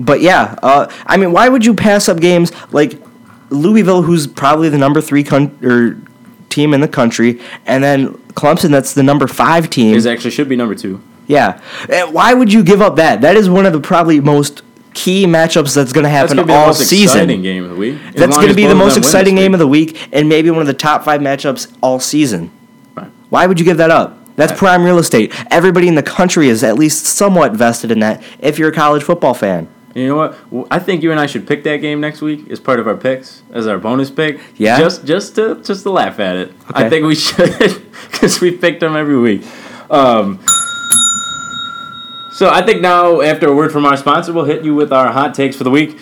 but 0.00 0.22
yeah, 0.22 0.56
uh, 0.62 0.90
I 1.06 1.18
mean, 1.18 1.32
why 1.32 1.48
would 1.50 1.64
you 1.66 1.74
pass 1.74 2.08
up 2.08 2.18
games 2.18 2.50
like 2.72 2.98
Louisville, 3.50 4.00
who's 4.02 4.26
probably 4.26 4.70
the 4.70 4.78
number 4.78 5.02
three 5.02 5.22
con- 5.22 5.56
or 5.62 5.98
team 6.48 6.72
in 6.72 6.80
the 6.80 6.88
country, 6.88 7.40
and 7.66 7.84
then 7.84 8.14
Clemson, 8.32 8.70
that's 8.70 8.94
the 8.94 9.02
number 9.02 9.26
five 9.26 9.68
team. 9.68 9.94
It 9.94 10.06
actually 10.06 10.30
should 10.30 10.48
be 10.48 10.56
number 10.56 10.74
two. 10.74 11.02
yeah, 11.26 11.60
Uh, 11.90 12.06
why 12.10 12.32
would 12.32 12.50
you 12.52 12.64
give 12.64 12.80
up 12.80 12.96
that? 12.96 13.20
That 13.20 13.36
is 13.36 13.50
one 13.50 13.66
of 13.66 13.72
the 13.74 13.80
probably 13.80 14.20
most 14.20 14.62
key 14.94 15.26
matchups 15.26 15.74
that's 15.74 15.92
going 15.92 16.04
to 16.04 16.10
happen 16.10 16.36
gonna 16.36 16.46
be 16.46 16.52
the 16.52 16.58
all 16.58 16.66
most 16.68 16.88
season. 16.88 17.18
exciting 17.18 17.42
game 17.42 17.64
of 17.64 17.70
the 17.70 17.76
week. 17.76 17.98
As 18.08 18.14
That's 18.14 18.36
going 18.36 18.48
to 18.48 18.54
be 18.54 18.66
the 18.66 18.74
most 18.74 18.96
exciting 18.96 19.34
game 19.34 19.52
week. 19.52 19.54
of 19.54 19.58
the 19.58 19.66
week, 19.68 20.08
and 20.12 20.28
maybe 20.28 20.50
one 20.50 20.60
of 20.60 20.66
the 20.66 20.72
top 20.74 21.04
five 21.04 21.20
matchups 21.20 21.72
all 21.82 22.00
season. 22.00 22.50
Right. 22.96 23.10
Why 23.28 23.46
would 23.46 23.58
you 23.58 23.64
give 23.64 23.76
that 23.78 23.90
up? 23.90 24.18
That's 24.36 24.50
Right. 24.52 24.58
prime 24.58 24.84
real 24.84 24.98
estate. 24.98 25.32
Everybody 25.50 25.86
in 25.88 25.94
the 25.94 26.02
country 26.02 26.48
is 26.48 26.64
at 26.64 26.76
least 26.76 27.04
somewhat 27.04 27.52
vested 27.52 27.90
in 27.92 28.00
that. 28.00 28.22
If 28.40 28.58
you're 28.58 28.70
a 28.70 28.72
college 28.72 29.02
football 29.02 29.34
fan, 29.34 29.68
You 29.94 30.08
know 30.08 30.16
what? 30.16 30.66
I 30.72 30.80
think 30.80 31.04
you 31.04 31.12
and 31.12 31.20
I 31.20 31.26
should 31.26 31.46
pick 31.46 31.62
that 31.64 31.76
game 31.76 32.00
next 32.00 32.20
week 32.20 32.50
as 32.50 32.58
part 32.58 32.80
of 32.80 32.88
our 32.88 32.96
picks, 32.96 33.42
as 33.52 33.68
our 33.68 33.78
bonus 33.78 34.10
pick. 34.10 34.40
Yeah? 34.56 34.76
Just 34.80 35.04
just 35.04 35.36
to 35.36 35.54
just 35.62 35.84
to 35.84 35.90
laugh 35.90 36.18
at 36.18 36.34
it. 36.34 36.52
I 36.72 36.88
think 36.88 37.06
we 37.06 37.14
should 37.26 37.80
because 38.10 38.40
we 38.40 38.50
picked 38.50 38.80
them 38.80 38.96
every 38.96 39.16
week. 39.18 39.42
Um, 39.90 40.40
so 42.34 42.50
I 42.50 42.62
think 42.62 42.80
now 42.80 43.20
after 43.20 43.48
a 43.48 43.54
word 43.54 43.70
from 43.70 43.86
our 43.86 43.96
sponsor, 43.96 44.32
we'll 44.32 44.44
hit 44.44 44.64
you 44.64 44.74
with 44.74 44.92
our 44.92 45.12
hot 45.12 45.34
takes 45.34 45.54
for 45.54 45.62
the 45.62 45.70
week. 45.70 45.96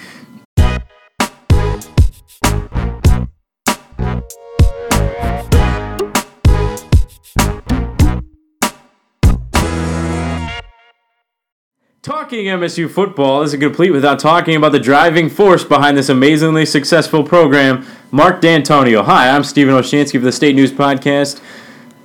Talking 12.01 12.47
MSU 12.47 12.91
football 12.91 13.43
isn't 13.43 13.61
complete 13.61 13.91
without 13.91 14.19
talking 14.19 14.57
about 14.57 14.73
the 14.73 14.81
driving 14.81 15.29
force 15.29 15.65
behind 15.65 15.99
this 15.99 16.09
amazingly 16.09 16.65
successful 16.65 17.25
program, 17.25 17.87
Mark 18.11 18.41
Dantonio. 18.41 19.05
Hi, 19.05 19.29
I'm 19.29 19.45
Stephen 19.45 19.75
Olschanski 19.75 20.15
of 20.15 20.23
the 20.23 20.33
State 20.33 20.57
News 20.57 20.73
Podcast. 20.73 21.43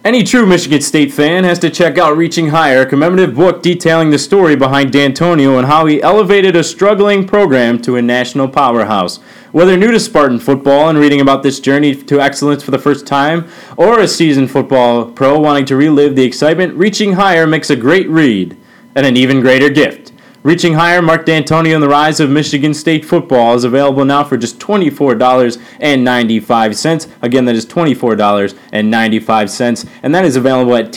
Any 0.08 0.24
true 0.24 0.46
Michigan 0.46 0.80
State 0.80 1.12
fan 1.12 1.44
has 1.44 1.60
to 1.60 1.70
check 1.70 1.98
out 1.98 2.16
Reaching 2.16 2.48
Higher, 2.48 2.84
a 2.84 2.86
commemorative 2.86 3.36
book 3.36 3.62
detailing 3.62 4.10
the 4.10 4.18
story 4.18 4.56
behind 4.56 4.94
Dantonio 4.94 5.58
and 5.58 5.68
how 5.68 5.86
he 5.86 6.02
elevated 6.02 6.56
a 6.56 6.64
struggling 6.64 7.28
program 7.28 7.82
to 7.82 7.98
a 7.98 8.02
national 8.02 8.48
powerhouse. 8.48 9.18
Whether 9.52 9.76
new 9.76 9.92
to 9.92 10.00
Spartan 10.00 10.40
football 10.40 10.88
and 10.88 10.98
reading 10.98 11.20
about 11.20 11.44
this 11.44 11.60
journey 11.60 11.94
to 11.94 12.22
excellence 12.22 12.64
for 12.64 12.72
the 12.72 12.80
first 12.80 13.06
time, 13.06 13.50
or 13.76 14.00
a 14.00 14.08
seasoned 14.08 14.50
football 14.50 15.12
pro 15.12 15.38
wanting 15.40 15.66
to 15.66 15.76
relive 15.76 16.16
the 16.16 16.24
excitement, 16.24 16.76
Reaching 16.76 17.12
Higher 17.12 17.46
makes 17.46 17.70
a 17.70 17.76
great 17.76 18.08
read 18.08 18.56
and 18.96 19.06
an 19.06 19.18
even 19.18 19.42
greater 19.42 19.70
gift. 19.70 20.14
Reaching 20.44 20.76
Higher, 20.76 21.02
Mark 21.02 21.26
Dantonio 21.26 21.74
and 21.74 21.82
the 21.84 21.90
Rise 21.90 22.20
of 22.20 22.30
Michigan 22.30 22.72
State 22.74 23.04
Football 23.04 23.56
is 23.56 23.64
available 23.64 24.06
now 24.06 24.24
for 24.24 24.38
just 24.38 24.60
$24.95. 24.60 27.12
Again, 27.22 27.46
that 27.46 27.56
is 27.56 27.66
$24.95. 27.66 29.90
And 30.04 30.16
that 30.16 30.26
is 30.26 30.36
available 30.36 30.76
at 30.76 30.94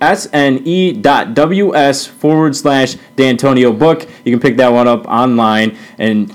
thesne.ws 0.00 2.06
forward 2.06 2.56
slash 2.56 2.96
Dantonio 3.16 3.78
book. 3.78 4.08
You 4.24 4.32
can 4.32 4.40
pick 4.40 4.56
that 4.56 4.72
one 4.72 4.88
up 4.88 5.06
online. 5.06 5.76
And 5.98 6.34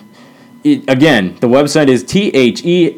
it, 0.63 0.87
again, 0.87 1.35
the 1.41 1.47
website 1.47 1.87
is 1.87 2.03
thesne.ws 2.03 2.95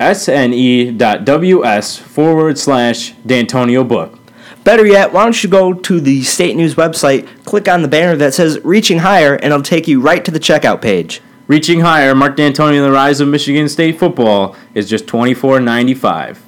forward 1.98 2.58
slash 2.58 3.14
Dantonio 3.14 3.88
book. 3.88 4.20
Better 4.64 4.86
yet, 4.86 5.12
why 5.12 5.26
don't 5.26 5.44
you 5.44 5.50
go 5.50 5.74
to 5.74 6.00
the 6.00 6.24
State 6.24 6.56
News 6.56 6.76
website, 6.76 7.28
click 7.44 7.68
on 7.68 7.82
the 7.82 7.90
banner 7.90 8.16
that 8.16 8.34
says 8.34 8.58
Reaching 8.64 9.00
Higher, 9.00 9.36
and 9.36 9.48
it'll 9.48 9.62
take 9.62 9.90
you 9.90 10.00
right 10.00 10.24
to 10.24 10.32
the 10.32 10.40
checkout 10.40 10.82
page. 10.82 11.20
Reaching 11.48 11.82
higher, 11.82 12.16
Mark 12.16 12.38
Dantonio 12.38 12.78
and 12.78 12.86
the 12.86 12.92
rise 12.92 13.20
of 13.20 13.28
Michigan 13.28 13.68
State 13.68 14.00
football 14.00 14.56
is 14.74 14.90
just 14.90 15.06
twenty 15.06 15.34
four 15.34 15.60
ninety 15.60 15.94
five. 15.94 16.42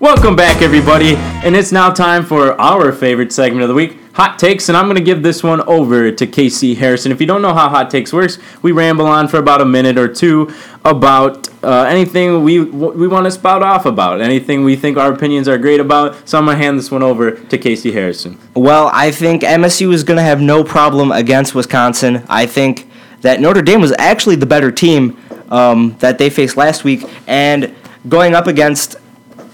Welcome 0.00 0.36
back, 0.36 0.62
everybody, 0.62 1.16
and 1.16 1.54
it's 1.54 1.70
now 1.70 1.90
time 1.90 2.24
for 2.24 2.58
our 2.58 2.92
favorite 2.92 3.30
segment 3.30 3.62
of 3.62 3.68
the 3.68 3.74
week, 3.74 3.98
Hot 4.14 4.38
Takes, 4.38 4.68
and 4.68 4.78
I'm 4.78 4.84
going 4.84 4.96
to 4.96 5.02
give 5.02 5.24
this 5.24 5.42
one 5.42 5.60
over 5.62 6.12
to 6.12 6.26
Casey 6.26 6.76
Harrison. 6.76 7.10
If 7.10 7.20
you 7.20 7.26
don't 7.26 7.42
know 7.42 7.52
how 7.52 7.68
Hot 7.68 7.90
Takes 7.90 8.12
works, 8.12 8.38
we 8.62 8.70
ramble 8.70 9.06
on 9.06 9.26
for 9.26 9.38
about 9.38 9.60
a 9.60 9.64
minute 9.64 9.98
or 9.98 10.06
two 10.06 10.54
about 10.84 11.48
uh, 11.64 11.82
anything 11.82 12.44
we 12.44 12.60
we 12.60 13.08
want 13.08 13.24
to 13.24 13.32
spout 13.32 13.64
off 13.64 13.86
about, 13.86 14.20
anything 14.20 14.62
we 14.62 14.76
think 14.76 14.96
our 14.96 15.12
opinions 15.12 15.48
are 15.48 15.58
great 15.58 15.80
about. 15.80 16.28
So 16.28 16.38
I'm 16.38 16.44
going 16.44 16.56
to 16.56 16.62
hand 16.62 16.78
this 16.78 16.92
one 16.92 17.02
over 17.02 17.32
to 17.32 17.58
Casey 17.58 17.90
Harrison. 17.90 18.38
Well, 18.54 18.88
I 18.92 19.10
think 19.10 19.42
MSU 19.42 19.92
is 19.92 20.04
going 20.04 20.18
to 20.18 20.22
have 20.22 20.40
no 20.40 20.62
problem 20.62 21.10
against 21.10 21.56
Wisconsin. 21.56 22.24
I 22.28 22.46
think 22.46 22.88
that 23.22 23.40
Notre 23.40 23.62
Dame 23.62 23.80
was 23.80 23.92
actually 23.98 24.36
the 24.36 24.46
better 24.46 24.70
team 24.70 25.18
um, 25.50 25.96
that 25.98 26.18
they 26.18 26.30
faced 26.30 26.56
last 26.56 26.84
week, 26.84 27.04
and 27.26 27.74
going 28.08 28.34
up 28.34 28.46
against 28.46 28.94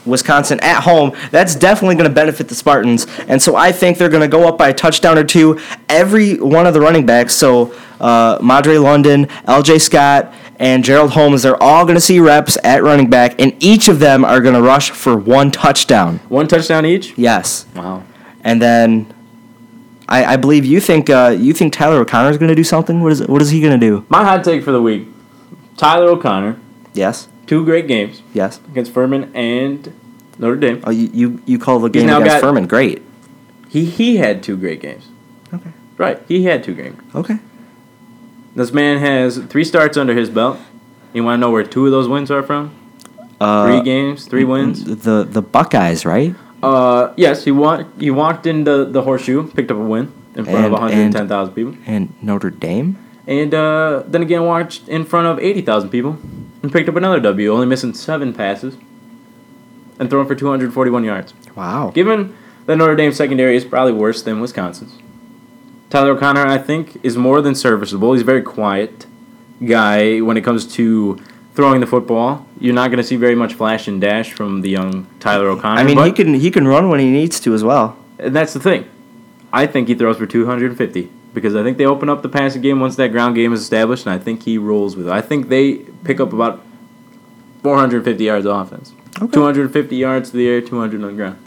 Wisconsin 0.06 0.60
at 0.60 0.82
home, 0.82 1.12
that's 1.30 1.54
definitely 1.54 1.94
going 1.96 2.08
to 2.08 2.14
benefit 2.14 2.48
the 2.48 2.54
Spartans. 2.54 3.06
And 3.28 3.40
so 3.40 3.56
I 3.56 3.72
think 3.72 3.98
they're 3.98 4.08
going 4.08 4.22
to 4.22 4.28
go 4.28 4.48
up 4.48 4.58
by 4.58 4.68
a 4.68 4.74
touchdown 4.74 5.18
or 5.18 5.24
two. 5.24 5.58
Every 5.88 6.38
one 6.40 6.66
of 6.66 6.74
the 6.74 6.80
running 6.80 7.06
backs, 7.06 7.34
so 7.34 7.74
uh, 8.00 8.38
Madre 8.40 8.78
London, 8.78 9.26
LJ 9.46 9.80
Scott, 9.80 10.32
and 10.58 10.84
Gerald 10.84 11.12
Holmes, 11.12 11.42
they're 11.42 11.62
all 11.62 11.84
going 11.84 11.94
to 11.94 12.00
see 12.00 12.20
reps 12.20 12.58
at 12.64 12.82
running 12.82 13.08
back, 13.08 13.40
and 13.40 13.54
each 13.62 13.88
of 13.88 13.98
them 13.98 14.24
are 14.24 14.40
going 14.40 14.54
to 14.54 14.62
rush 14.62 14.90
for 14.90 15.16
one 15.16 15.50
touchdown. 15.50 16.18
One 16.28 16.48
touchdown 16.48 16.84
each. 16.84 17.16
Yes. 17.16 17.66
Wow. 17.74 18.04
And 18.42 18.60
then 18.60 19.12
I, 20.08 20.24
I 20.34 20.36
believe 20.36 20.64
you 20.64 20.80
think 20.80 21.08
uh, 21.08 21.34
you 21.38 21.52
think 21.52 21.72
Tyler 21.72 22.00
O'Connor 22.00 22.30
is 22.30 22.38
going 22.38 22.48
to 22.48 22.54
do 22.54 22.64
something. 22.64 23.00
What 23.00 23.12
is 23.12 23.26
what 23.26 23.40
is 23.40 23.50
he 23.50 23.60
going 23.60 23.78
to 23.78 23.86
do? 23.86 24.04
My 24.08 24.24
hot 24.24 24.42
take 24.44 24.64
for 24.64 24.72
the 24.72 24.82
week: 24.82 25.08
Tyler 25.76 26.10
O'Connor, 26.10 26.58
Yes. 26.92 27.28
Two 27.50 27.64
great 27.64 27.86
games 27.88 28.22
Yes. 28.32 28.60
against 28.70 28.92
Furman 28.94 29.22
and 29.34 29.92
Notre 30.38 30.56
Dame. 30.64 30.80
Oh, 30.86 30.90
you 31.00 31.10
you, 31.20 31.28
you 31.52 31.58
call 31.58 31.78
the 31.80 31.90
game 31.90 32.08
against 32.08 32.26
got- 32.26 32.40
Furman 32.40 32.66
great. 32.74 33.02
He 33.68 33.84
he 33.84 34.16
had 34.24 34.42
two 34.42 34.56
great 34.56 34.80
games. 34.80 35.04
Okay. 35.52 35.70
Right, 35.98 36.18
he 36.28 36.44
had 36.44 36.62
two 36.64 36.74
games. 36.74 36.96
Okay. 37.14 37.38
This 38.54 38.72
man 38.72 38.98
has 38.98 39.38
three 39.52 39.64
starts 39.64 39.96
under 39.96 40.14
his 40.14 40.30
belt. 40.30 40.58
You 41.12 41.24
want 41.24 41.38
to 41.38 41.40
know 41.40 41.50
where 41.50 41.62
two 41.64 41.84
of 41.86 41.92
those 41.92 42.08
wins 42.08 42.30
are 42.30 42.42
from? 42.42 42.70
Uh, 43.40 43.66
Three 43.66 43.82
games, 43.82 44.26
three 44.26 44.44
wins. 44.44 44.84
The 44.84 45.24
the 45.36 45.42
Buckeyes, 45.42 46.04
right? 46.06 46.34
Uh, 46.62 47.12
yes, 47.16 47.44
he 47.44 47.50
walked. 47.50 48.00
He 48.00 48.10
walked 48.10 48.46
into 48.46 48.84
the 48.96 49.02
horseshoe, 49.02 49.46
picked 49.56 49.70
up 49.70 49.78
a 49.78 49.86
win 49.94 50.12
in 50.36 50.44
front 50.44 50.64
And- 50.64 50.66
of 50.66 50.72
110,000 50.72 51.54
people, 51.54 51.74
And 51.86 52.12
Notre 52.22 52.50
Dame. 52.66 52.96
and 53.26 53.52
uh, 53.54 54.02
then 54.06 54.22
again 54.22 54.44
watched 54.44 54.88
in 54.88 55.04
front 55.04 55.26
of 55.26 55.38
80,000 55.40 55.90
people 55.90 56.18
and 56.62 56.72
picked 56.72 56.88
up 56.88 56.96
another 56.96 57.20
W, 57.20 57.52
only 57.52 57.66
missing 57.66 57.94
seven 57.94 58.32
passes 58.32 58.76
and 59.98 60.08
throwing 60.10 60.26
for 60.26 60.34
241 60.34 61.04
yards. 61.04 61.34
Wow. 61.54 61.90
Given 61.94 62.36
that 62.66 62.76
Notre 62.76 62.96
Dame's 62.96 63.16
secondary 63.16 63.56
is 63.56 63.64
probably 63.64 63.92
worse 63.92 64.22
than 64.22 64.40
Wisconsin's, 64.40 64.98
Tyler 65.90 66.12
O'Connor, 66.12 66.46
I 66.46 66.58
think, 66.58 66.98
is 67.02 67.16
more 67.16 67.40
than 67.42 67.54
serviceable. 67.54 68.12
He's 68.12 68.22
a 68.22 68.24
very 68.24 68.42
quiet 68.42 69.06
guy 69.66 70.20
when 70.20 70.36
it 70.36 70.42
comes 70.42 70.66
to 70.74 71.20
throwing 71.54 71.80
the 71.80 71.86
football. 71.86 72.46
You're 72.60 72.74
not 72.74 72.88
going 72.88 72.98
to 72.98 73.04
see 73.04 73.16
very 73.16 73.34
much 73.34 73.54
flash 73.54 73.88
and 73.88 74.00
dash 74.00 74.32
from 74.32 74.60
the 74.60 74.70
young 74.70 75.06
Tyler 75.18 75.48
O'Connor. 75.48 75.80
I 75.80 75.84
mean, 75.84 75.98
he 76.02 76.12
can 76.12 76.34
he 76.34 76.50
can 76.50 76.66
run 76.68 76.88
when 76.88 77.00
he 77.00 77.10
needs 77.10 77.40
to 77.40 77.54
as 77.54 77.64
well. 77.64 77.96
and 78.18 78.34
that's 78.34 78.52
the 78.52 78.60
thing. 78.60 78.88
I 79.52 79.66
think 79.66 79.88
he 79.88 79.94
throws 79.94 80.16
for 80.16 80.26
250 80.26 81.10
because 81.32 81.54
I 81.54 81.62
think 81.62 81.78
they 81.78 81.86
open 81.86 82.08
up 82.08 82.22
the 82.22 82.28
passing 82.28 82.62
game 82.62 82.80
once 82.80 82.96
that 82.96 83.12
ground 83.12 83.34
game 83.34 83.52
is 83.52 83.60
established, 83.60 84.06
and 84.06 84.14
I 84.14 84.18
think 84.18 84.42
he 84.42 84.58
rolls 84.58 84.96
with 84.96 85.06
it. 85.06 85.12
I 85.12 85.20
think 85.20 85.48
they 85.48 85.74
pick 86.04 86.20
up 86.20 86.32
about 86.32 86.62
450 87.62 88.24
yards 88.24 88.46
of 88.46 88.56
offense. 88.56 88.92
Okay. 89.20 89.32
250 89.32 89.96
yards 89.96 90.30
to 90.30 90.36
the 90.36 90.48
air, 90.48 90.60
200 90.60 91.02
on 91.02 91.08
the 91.08 91.12
ground. 91.14 91.38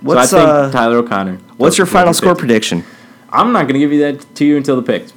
What's 0.00 0.30
so 0.30 0.38
I 0.38 0.40
think 0.40 0.50
uh, 0.50 0.70
Tyler 0.70 0.98
O'Connor. 0.98 1.36
what's 1.56 1.76
your 1.76 1.86
final 1.86 2.14
score 2.14 2.34
250. 2.34 2.40
prediction? 2.40 2.84
I'm 3.30 3.52
not 3.52 3.62
going 3.62 3.74
to 3.74 3.80
give 3.80 3.92
you 3.92 4.00
that 4.00 4.34
to 4.36 4.44
you 4.44 4.56
until 4.56 4.76
the 4.76 4.82
picks. 4.82 5.12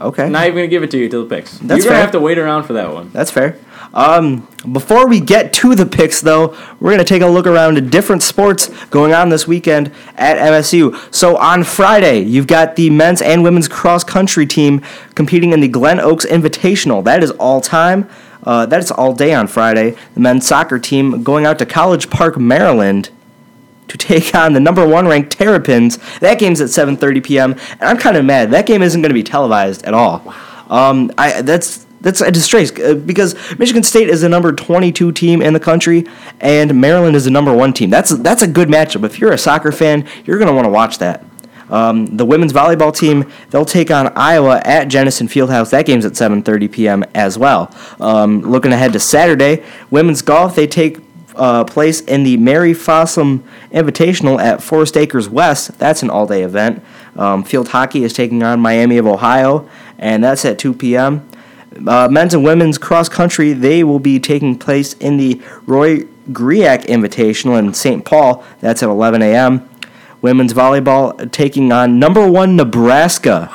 Okay. 0.00 0.28
Not 0.28 0.44
even 0.44 0.56
going 0.56 0.70
to 0.70 0.70
give 0.70 0.82
it 0.82 0.90
to 0.92 0.98
you 0.98 1.04
until 1.04 1.24
the 1.26 1.34
picks. 1.34 1.58
That's 1.58 1.84
You're 1.84 1.90
going 1.90 1.98
to 1.98 2.02
have 2.02 2.12
to 2.12 2.20
wait 2.20 2.38
around 2.38 2.64
for 2.64 2.72
that 2.74 2.92
one. 2.92 3.10
That's 3.12 3.30
fair. 3.30 3.58
Um, 3.94 4.48
before 4.72 5.06
we 5.06 5.20
get 5.20 5.52
to 5.54 5.76
the 5.76 5.86
picks, 5.86 6.20
though, 6.20 6.48
we're 6.80 6.90
going 6.90 6.98
to 6.98 7.04
take 7.04 7.22
a 7.22 7.26
look 7.26 7.46
around 7.46 7.78
at 7.78 7.90
different 7.90 8.22
sports 8.24 8.68
going 8.86 9.14
on 9.14 9.28
this 9.28 9.46
weekend 9.46 9.92
at 10.16 10.36
MSU. 10.36 11.14
So 11.14 11.36
on 11.36 11.62
Friday, 11.62 12.18
you've 12.18 12.48
got 12.48 12.74
the 12.74 12.90
men's 12.90 13.22
and 13.22 13.44
women's 13.44 13.68
cross 13.68 14.02
country 14.02 14.46
team 14.46 14.82
competing 15.14 15.52
in 15.52 15.60
the 15.60 15.68
Glen 15.68 16.00
Oaks 16.00 16.26
Invitational. 16.26 17.04
That 17.04 17.22
is 17.22 17.30
all 17.32 17.60
time. 17.60 18.08
Uh, 18.42 18.66
that 18.66 18.80
is 18.80 18.90
all 18.90 19.14
day 19.14 19.32
on 19.32 19.46
Friday. 19.46 19.96
The 20.14 20.20
men's 20.20 20.46
soccer 20.46 20.78
team 20.80 21.22
going 21.22 21.46
out 21.46 21.58
to 21.60 21.66
College 21.66 22.10
Park, 22.10 22.36
Maryland, 22.36 23.10
to 23.86 23.96
take 23.96 24.34
on 24.34 24.54
the 24.54 24.60
number 24.60 24.86
one 24.86 25.06
ranked 25.06 25.30
Terrapins. 25.30 25.98
That 26.18 26.40
game's 26.40 26.60
at 26.60 26.68
7:30 26.68 27.22
p.m. 27.22 27.52
And 27.52 27.82
I'm 27.82 27.96
kind 27.96 28.16
of 28.16 28.24
mad. 28.24 28.50
That 28.50 28.66
game 28.66 28.82
isn't 28.82 29.00
going 29.00 29.10
to 29.10 29.14
be 29.14 29.22
televised 29.22 29.84
at 29.84 29.94
all. 29.94 30.34
Um, 30.68 31.12
I 31.16 31.42
that's 31.42 31.83
that's 32.04 32.20
a 32.20 32.30
disgrace 32.30 32.70
uh, 32.78 32.94
because 32.94 33.34
Michigan 33.58 33.82
State 33.82 34.08
is 34.08 34.20
the 34.20 34.28
number 34.28 34.52
22 34.52 35.10
team 35.12 35.40
in 35.40 35.54
the 35.54 35.60
country, 35.60 36.06
and 36.38 36.78
Maryland 36.78 37.16
is 37.16 37.24
the 37.24 37.30
number 37.30 37.52
one 37.52 37.72
team. 37.72 37.88
That's 37.88 38.10
that's 38.10 38.42
a 38.42 38.46
good 38.46 38.68
matchup. 38.68 39.04
If 39.04 39.18
you're 39.18 39.32
a 39.32 39.38
soccer 39.38 39.72
fan, 39.72 40.06
you're 40.24 40.38
going 40.38 40.48
to 40.48 40.54
want 40.54 40.66
to 40.66 40.70
watch 40.70 40.98
that. 40.98 41.24
Um, 41.70 42.04
the 42.04 42.26
women's 42.26 42.52
volleyball 42.52 42.94
team 42.94 43.32
they'll 43.48 43.64
take 43.64 43.90
on 43.90 44.12
Iowa 44.14 44.60
at 44.66 44.88
Jenison 44.88 45.28
Fieldhouse. 45.28 45.70
That 45.70 45.86
game's 45.86 46.04
at 46.04 46.12
7:30 46.12 46.70
p.m. 46.70 47.04
as 47.14 47.38
well. 47.38 47.74
Um, 47.98 48.42
looking 48.42 48.72
ahead 48.72 48.92
to 48.92 49.00
Saturday, 49.00 49.64
women's 49.90 50.20
golf 50.20 50.54
they 50.54 50.66
take 50.66 50.98
uh, 51.36 51.64
place 51.64 52.02
in 52.02 52.22
the 52.22 52.36
Mary 52.36 52.74
Fossum 52.74 53.42
Invitational 53.72 54.38
at 54.38 54.62
Forest 54.62 54.98
Acres 54.98 55.28
West. 55.28 55.78
That's 55.78 56.02
an 56.02 56.10
all-day 56.10 56.42
event. 56.42 56.84
Um, 57.16 57.42
field 57.44 57.68
hockey 57.68 58.04
is 58.04 58.12
taking 58.12 58.42
on 58.42 58.60
Miami 58.60 58.98
of 58.98 59.06
Ohio, 59.06 59.68
and 59.98 60.22
that's 60.22 60.44
at 60.44 60.58
2 60.58 60.74
p.m. 60.74 61.28
Uh, 61.86 62.08
men's 62.08 62.34
and 62.34 62.44
women's 62.44 62.78
cross 62.78 63.08
country 63.08 63.52
they 63.52 63.82
will 63.82 63.98
be 63.98 64.18
taking 64.20 64.58
place 64.58 64.94
in 64.94 65.16
the 65.16 65.40
Roy 65.66 66.00
Griak 66.30 66.86
Invitational 66.86 67.58
in 67.58 67.74
St. 67.74 68.04
Paul. 68.04 68.44
That's 68.60 68.82
at 68.82 68.88
11 68.88 69.22
a.m. 69.22 69.68
Women's 70.22 70.54
volleyball 70.54 71.30
taking 71.32 71.72
on 71.72 71.98
number 71.98 72.30
one 72.30 72.56
Nebraska. 72.56 73.50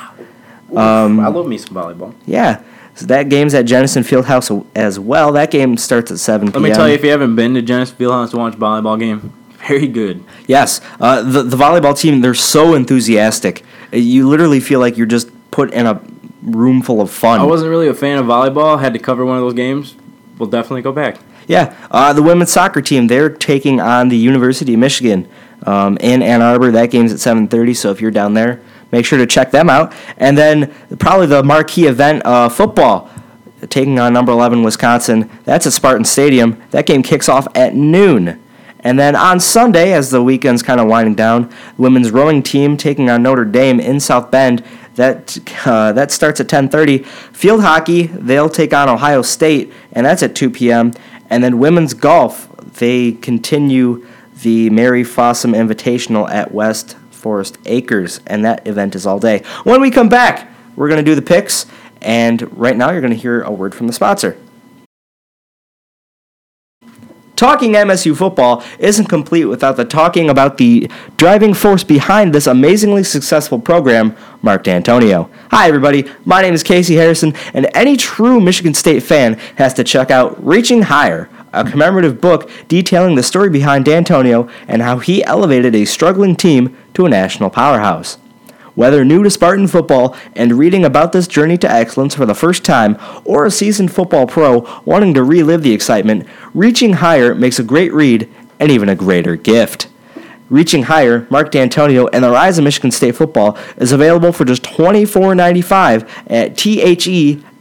Um, 0.76 1.20
I 1.20 1.28
love 1.28 1.48
me 1.48 1.58
some 1.58 1.76
volleyball. 1.76 2.14
Yeah. 2.26 2.62
So 2.94 3.06
that 3.08 3.30
game's 3.30 3.54
at 3.54 3.66
Jenison 3.66 4.04
Fieldhouse 4.04 4.66
as 4.76 5.00
well. 5.00 5.32
That 5.32 5.52
game 5.52 5.78
starts 5.78 6.12
at 6.12 6.20
7 6.20 6.52
p.m. 6.52 6.62
Let 6.62 6.70
me 6.70 6.76
tell 6.76 6.88
you, 6.88 6.94
if 6.94 7.04
you 7.04 7.10
haven't 7.10 7.36
been 7.36 7.54
to 7.54 7.62
Jenison 7.62 7.96
Fieldhouse 7.98 8.32
to 8.32 8.38
watch 8.38 8.56
a 8.56 8.58
volleyball 8.58 9.00
game, 9.00 9.34
very 9.68 9.88
good. 9.88 10.24
Yes. 10.48 10.82
Uh, 11.00 11.22
the, 11.24 11.44
the 11.44 11.58
volleyball 11.58 11.98
team, 11.98 12.22
they're 12.22 12.34
so 12.34 12.76
enthusiastic. 12.76 13.64
You 13.92 14.28
literally 14.28 14.60
feel 14.60 14.80
like 14.80 14.98
you're 14.98 15.08
just 15.08 15.30
put 15.50 15.72
in 15.72 15.86
a 15.86 15.96
room 16.41 16.82
full 16.82 17.02
of 17.02 17.12
fun. 17.12 17.39
I 17.39 17.43
wasn't 17.43 17.69
really 17.69 17.88
a 17.88 17.93
fan 17.93 18.17
of 18.17 18.25
volleyball. 18.25 18.80
Had 18.80 18.93
to 18.93 18.99
cover 18.99 19.25
one 19.25 19.38
of 19.38 19.43
those 19.43 19.54
games. 19.54 19.95
We'll 20.38 20.49
definitely 20.49 20.82
go 20.82 20.91
back. 20.91 21.17
Yeah. 21.47 21.75
Uh, 21.89 22.13
the 22.13 22.21
women's 22.21 22.52
soccer 22.52 22.82
team, 22.82 23.08
they're 23.08 23.30
taking 23.30 23.82
on 23.82 24.10
the 24.10 24.17
University 24.17 24.75
of 24.75 24.80
Michigan 24.80 25.28
um, 25.65 25.97
in 25.97 26.21
Ann 26.21 26.41
Arbor. 26.41 26.71
That 26.71 26.91
game's 26.91 27.12
at 27.12 27.17
7.30, 27.17 27.75
so 27.75 27.91
if 27.91 27.99
you're 27.99 28.12
down 28.12 28.36
there, 28.36 28.62
make 28.91 29.06
sure 29.06 29.17
to 29.17 29.25
check 29.25 29.52
them 29.52 29.69
out. 29.69 29.93
And 30.17 30.38
then 30.38 30.73
probably 30.99 31.25
the 31.25 31.43
marquee 31.43 31.88
event, 31.88 32.25
uh, 32.25 32.49
football, 32.49 33.10
taking 33.69 33.99
on 33.99 34.13
number 34.13 34.32
11 34.32 34.63
Wisconsin. 34.63 35.30
That's 35.43 35.65
at 35.67 35.73
Spartan 35.73 36.06
Stadium. 36.06 36.62
That 36.71 36.86
game 36.86 37.04
kicks 37.04 37.28
off 37.28 37.47
at 37.56 37.75
noon. 37.75 38.39
And 38.82 38.97
then 38.97 39.15
on 39.15 39.39
Sunday, 39.41 39.91
as 39.91 40.10
the 40.10 40.23
weekend's 40.23 40.63
kind 40.63 40.80
of 40.80 40.88
winding 40.88 41.15
down, 41.15 41.52
women's 41.78 42.12
rowing 42.12 42.41
team 42.41 42.78
taking 42.78 43.10
on 43.10 43.23
Notre 43.23 43.43
Dame 43.43 43.80
in 43.80 43.99
South 43.99 44.32
Bend. 44.32 44.63
That 45.00 45.38
uh, 45.66 45.94
that 45.94 46.12
starts 46.12 46.42
at 46.42 46.48
10:30. 46.48 47.06
Field 47.06 47.62
hockey, 47.62 48.08
they'll 48.08 48.50
take 48.50 48.74
on 48.74 48.90
Ohio 48.90 49.22
State, 49.22 49.72
and 49.94 50.06
that's 50.06 50.22
at 50.22 50.36
2 50.36 50.50
p.m. 50.50 50.92
And 51.30 51.42
then 51.42 51.58
women's 51.58 51.94
golf, 51.94 52.50
they 52.80 53.14
continue 53.14 54.06
the 54.42 54.70
Mary 54.72 55.04
Fossum 55.04 55.56
Invitational 55.56 56.30
at 56.30 56.54
West 56.54 56.98
Forest 57.12 57.60
Acres, 57.66 58.20
and 58.28 58.44
that 58.44 58.68
event 58.68 58.94
is 58.94 59.06
all 59.06 59.20
day. 59.20 59.42
When 59.64 59.80
we 59.80 59.90
come 59.90 60.10
back, 60.10 60.52
we're 60.76 60.90
going 60.90 61.04
to 61.04 61.10
do 61.10 61.16
the 61.16 61.22
picks, 61.22 61.66
and 62.02 62.58
right 62.60 62.76
now 62.76 62.92
you're 62.92 63.00
going 63.00 63.14
to 63.14 63.20
hear 63.20 63.42
a 63.42 63.52
word 63.52 63.74
from 63.74 63.88
the 63.88 63.94
sponsor. 63.94 64.38
Talking 67.39 67.71
MSU 67.71 68.17
football 68.17 68.65
isn't 68.80 69.06
complete 69.06 69.45
without 69.45 69.78
the 69.78 69.86
talking 69.86 70.30
about 70.30 70.58
the 70.58 70.91
driving 71.15 71.54
force 71.54 71.86
behind 71.86 72.36
this 72.36 72.47
amazingly 72.47 73.02
successful 73.02 73.60
program, 73.60 74.13
Mark 74.41 74.65
Dantonio. 74.65 75.30
Hi, 75.49 75.69
everybody. 75.69 76.04
My 76.25 76.41
name 76.41 76.54
is 76.54 76.63
Casey 76.63 76.95
Harrison, 76.95 77.34
and 77.54 77.69
any 77.73 77.95
true 77.95 78.41
Michigan 78.41 78.73
State 78.73 79.04
fan 79.04 79.36
has 79.56 79.73
to 79.75 79.86
check 79.86 80.12
out 80.12 80.45
Reaching 80.45 80.82
Higher, 80.82 81.30
a 81.54 81.63
commemorative 81.63 82.19
book 82.19 82.52
detailing 82.67 83.15
the 83.15 83.23
story 83.23 83.49
behind 83.49 83.86
Dantonio 83.86 84.52
and 84.67 84.82
how 84.82 84.99
he 84.99 85.23
elevated 85.23 85.73
a 85.75 85.86
struggling 85.86 86.36
team 86.36 86.75
to 86.93 87.06
a 87.06 87.10
national 87.10 87.49
powerhouse. 87.49 88.17
Whether 88.80 89.04
new 89.04 89.24
to 89.24 89.30
Spartan 89.30 89.68
football 89.68 90.15
and 90.38 90.54
reading 90.54 90.86
about 90.86 91.12
this 91.12 91.28
journey 91.28 91.58
to 91.58 91.70
excellence 91.70 92.15
for 92.15 92.26
the 92.26 92.34
first 92.34 92.63
time, 92.63 92.98
or 93.26 93.46
a 93.46 93.52
seasoned 93.52 93.92
football 93.92 94.26
pro 94.26 94.82
wanting 94.86 95.13
to 95.15 95.24
relive 95.26 95.63
the 95.63 95.74
excitement, 95.74 96.26
Reaching 96.54 96.94
Higher 96.94 97.36
makes 97.36 97.60
a 97.60 97.63
great 97.63 97.94
read 97.94 98.34
and 98.58 98.72
even 98.72 98.88
a 98.88 98.96
greater 98.96 99.36
gift. 99.36 99.89
Reaching 100.50 100.84
Higher, 100.84 101.28
Mark 101.30 101.52
Dantonio, 101.52 102.08
and 102.13 102.24
the 102.24 102.32
Rise 102.32 102.58
of 102.58 102.63
Michigan 102.63 102.92
State 102.92 103.18
Football 103.18 103.58
is 103.76 103.92
available 103.92 104.32
for 104.32 104.46
just 104.46 104.63
$24.95 104.63 106.10
at 106.28 106.56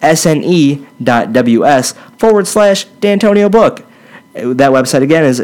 thesne.ws 0.00 1.94
forward 2.16 2.46
slash 2.46 2.86
Dantonio 3.00 3.50
book. 3.50 3.84
That 4.34 4.70
website 4.70 5.02
again 5.02 5.24
is 5.24 5.40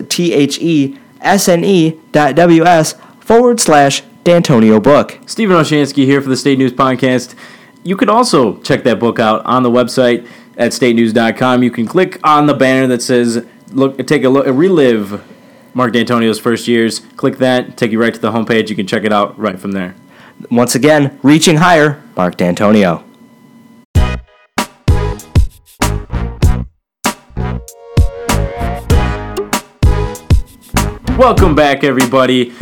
thesne.ws 1.21 2.95
forward 3.19 3.59
slash 3.59 4.03
Dantonio 4.25 4.83
book. 4.83 5.19
Stephen 5.27 5.55
Olschanski 5.55 6.07
here 6.07 6.23
for 6.23 6.31
the 6.31 6.37
State 6.37 6.59
News 6.59 6.73
Podcast. 6.73 7.35
You 7.83 7.97
can 7.97 8.09
also 8.09 8.57
check 8.63 8.83
that 8.85 8.99
book 8.99 9.19
out 9.19 9.45
on 9.45 9.63
the 9.63 9.71
website 9.71 10.27
at 10.57 10.73
statenews.com. 10.73 11.63
You 11.63 11.71
can 11.71 11.87
click 11.87 12.19
on 12.25 12.47
the 12.47 12.55
banner 12.55 12.87
that 12.87 13.03
says 13.03 13.47
look 13.71 13.99
take 14.07 14.25
a 14.25 14.31
look 14.31 14.47
relive 14.47 15.23
Mark 15.75 15.93
Dantonio's 15.93 16.39
first 16.39 16.67
years. 16.67 17.01
Click 17.17 17.37
that, 17.39 17.77
take 17.77 17.93
you 17.93 18.01
right 18.01 18.15
to 18.15 18.21
the 18.21 18.33
homepage. 18.33 18.71
You 18.71 18.77
can 18.77 18.87
check 18.87 19.05
it 19.05 19.13
out 19.13 19.39
right 19.39 19.61
from 19.61 19.73
there. 19.73 19.95
Once 20.51 20.75
again, 20.75 21.19
reaching 21.23 21.57
higher, 21.57 22.03
Mark 22.17 22.37
Dantonio. 22.37 23.05
Welcome 31.19 31.55
back, 31.55 31.85
everybody. 31.85 32.53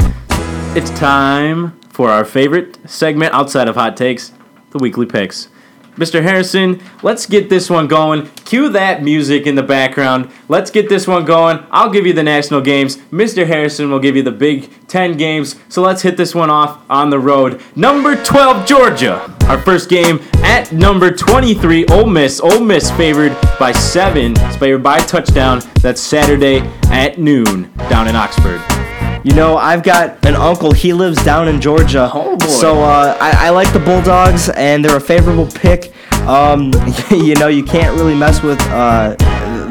It's 0.74 0.88
time 0.92 1.78
for 1.90 2.08
our 2.08 2.24
favorite 2.24 2.78
segment 2.88 3.34
outside 3.34 3.68
of 3.68 3.74
hot 3.74 3.94
takes, 3.94 4.32
the 4.70 4.78
weekly 4.78 5.04
picks. 5.04 5.48
Mr. 5.96 6.22
Harrison, 6.22 6.80
let's 7.02 7.26
get 7.26 7.50
this 7.50 7.68
one 7.68 7.88
going. 7.88 8.26
Cue 8.46 8.70
that 8.70 9.02
music 9.02 9.46
in 9.46 9.54
the 9.54 9.62
background. 9.62 10.30
Let's 10.48 10.70
get 10.70 10.88
this 10.88 11.06
one 11.06 11.26
going. 11.26 11.62
I'll 11.70 11.90
give 11.90 12.06
you 12.06 12.14
the 12.14 12.22
national 12.22 12.62
games. 12.62 12.96
Mr. 12.96 13.46
Harrison 13.46 13.90
will 13.90 13.98
give 13.98 14.16
you 14.16 14.22
the 14.22 14.30
Big 14.30 14.70
Ten 14.88 15.18
games. 15.18 15.56
So 15.68 15.82
let's 15.82 16.00
hit 16.00 16.16
this 16.16 16.34
one 16.34 16.48
off 16.48 16.80
on 16.88 17.10
the 17.10 17.18
road. 17.18 17.60
Number 17.76 18.16
12, 18.24 18.66
Georgia. 18.66 19.36
Our 19.48 19.60
first 19.60 19.90
game 19.90 20.20
at 20.36 20.72
number 20.72 21.10
23, 21.10 21.84
Ole 21.88 22.06
Miss. 22.06 22.40
Ole 22.40 22.60
Miss 22.60 22.90
favored 22.92 23.36
by 23.58 23.72
seven. 23.72 24.32
It's 24.38 24.56
favored 24.56 24.82
by 24.82 24.96
a 24.96 25.02
touchdown. 25.02 25.60
That's 25.82 26.00
Saturday 26.00 26.60
at 26.84 27.18
noon 27.18 27.70
down 27.90 28.08
in 28.08 28.16
Oxford. 28.16 28.81
You 29.24 29.34
know, 29.34 29.56
I've 29.56 29.82
got 29.82 30.24
an 30.26 30.34
uncle. 30.34 30.72
He 30.72 30.92
lives 30.92 31.22
down 31.24 31.48
in 31.48 31.60
Georgia. 31.60 32.10
Oh, 32.12 32.36
boy. 32.36 32.46
So 32.46 32.82
uh, 32.82 33.16
I, 33.20 33.46
I 33.46 33.50
like 33.50 33.72
the 33.72 33.78
Bulldogs, 33.78 34.48
and 34.50 34.84
they're 34.84 34.96
a 34.96 35.00
favorable 35.00 35.46
pick. 35.46 35.92
Um, 36.26 36.72
you 37.10 37.34
know, 37.36 37.48
you 37.48 37.62
can't 37.62 37.96
really 37.96 38.16
mess 38.16 38.42
with 38.42 38.60
uh, 38.62 39.14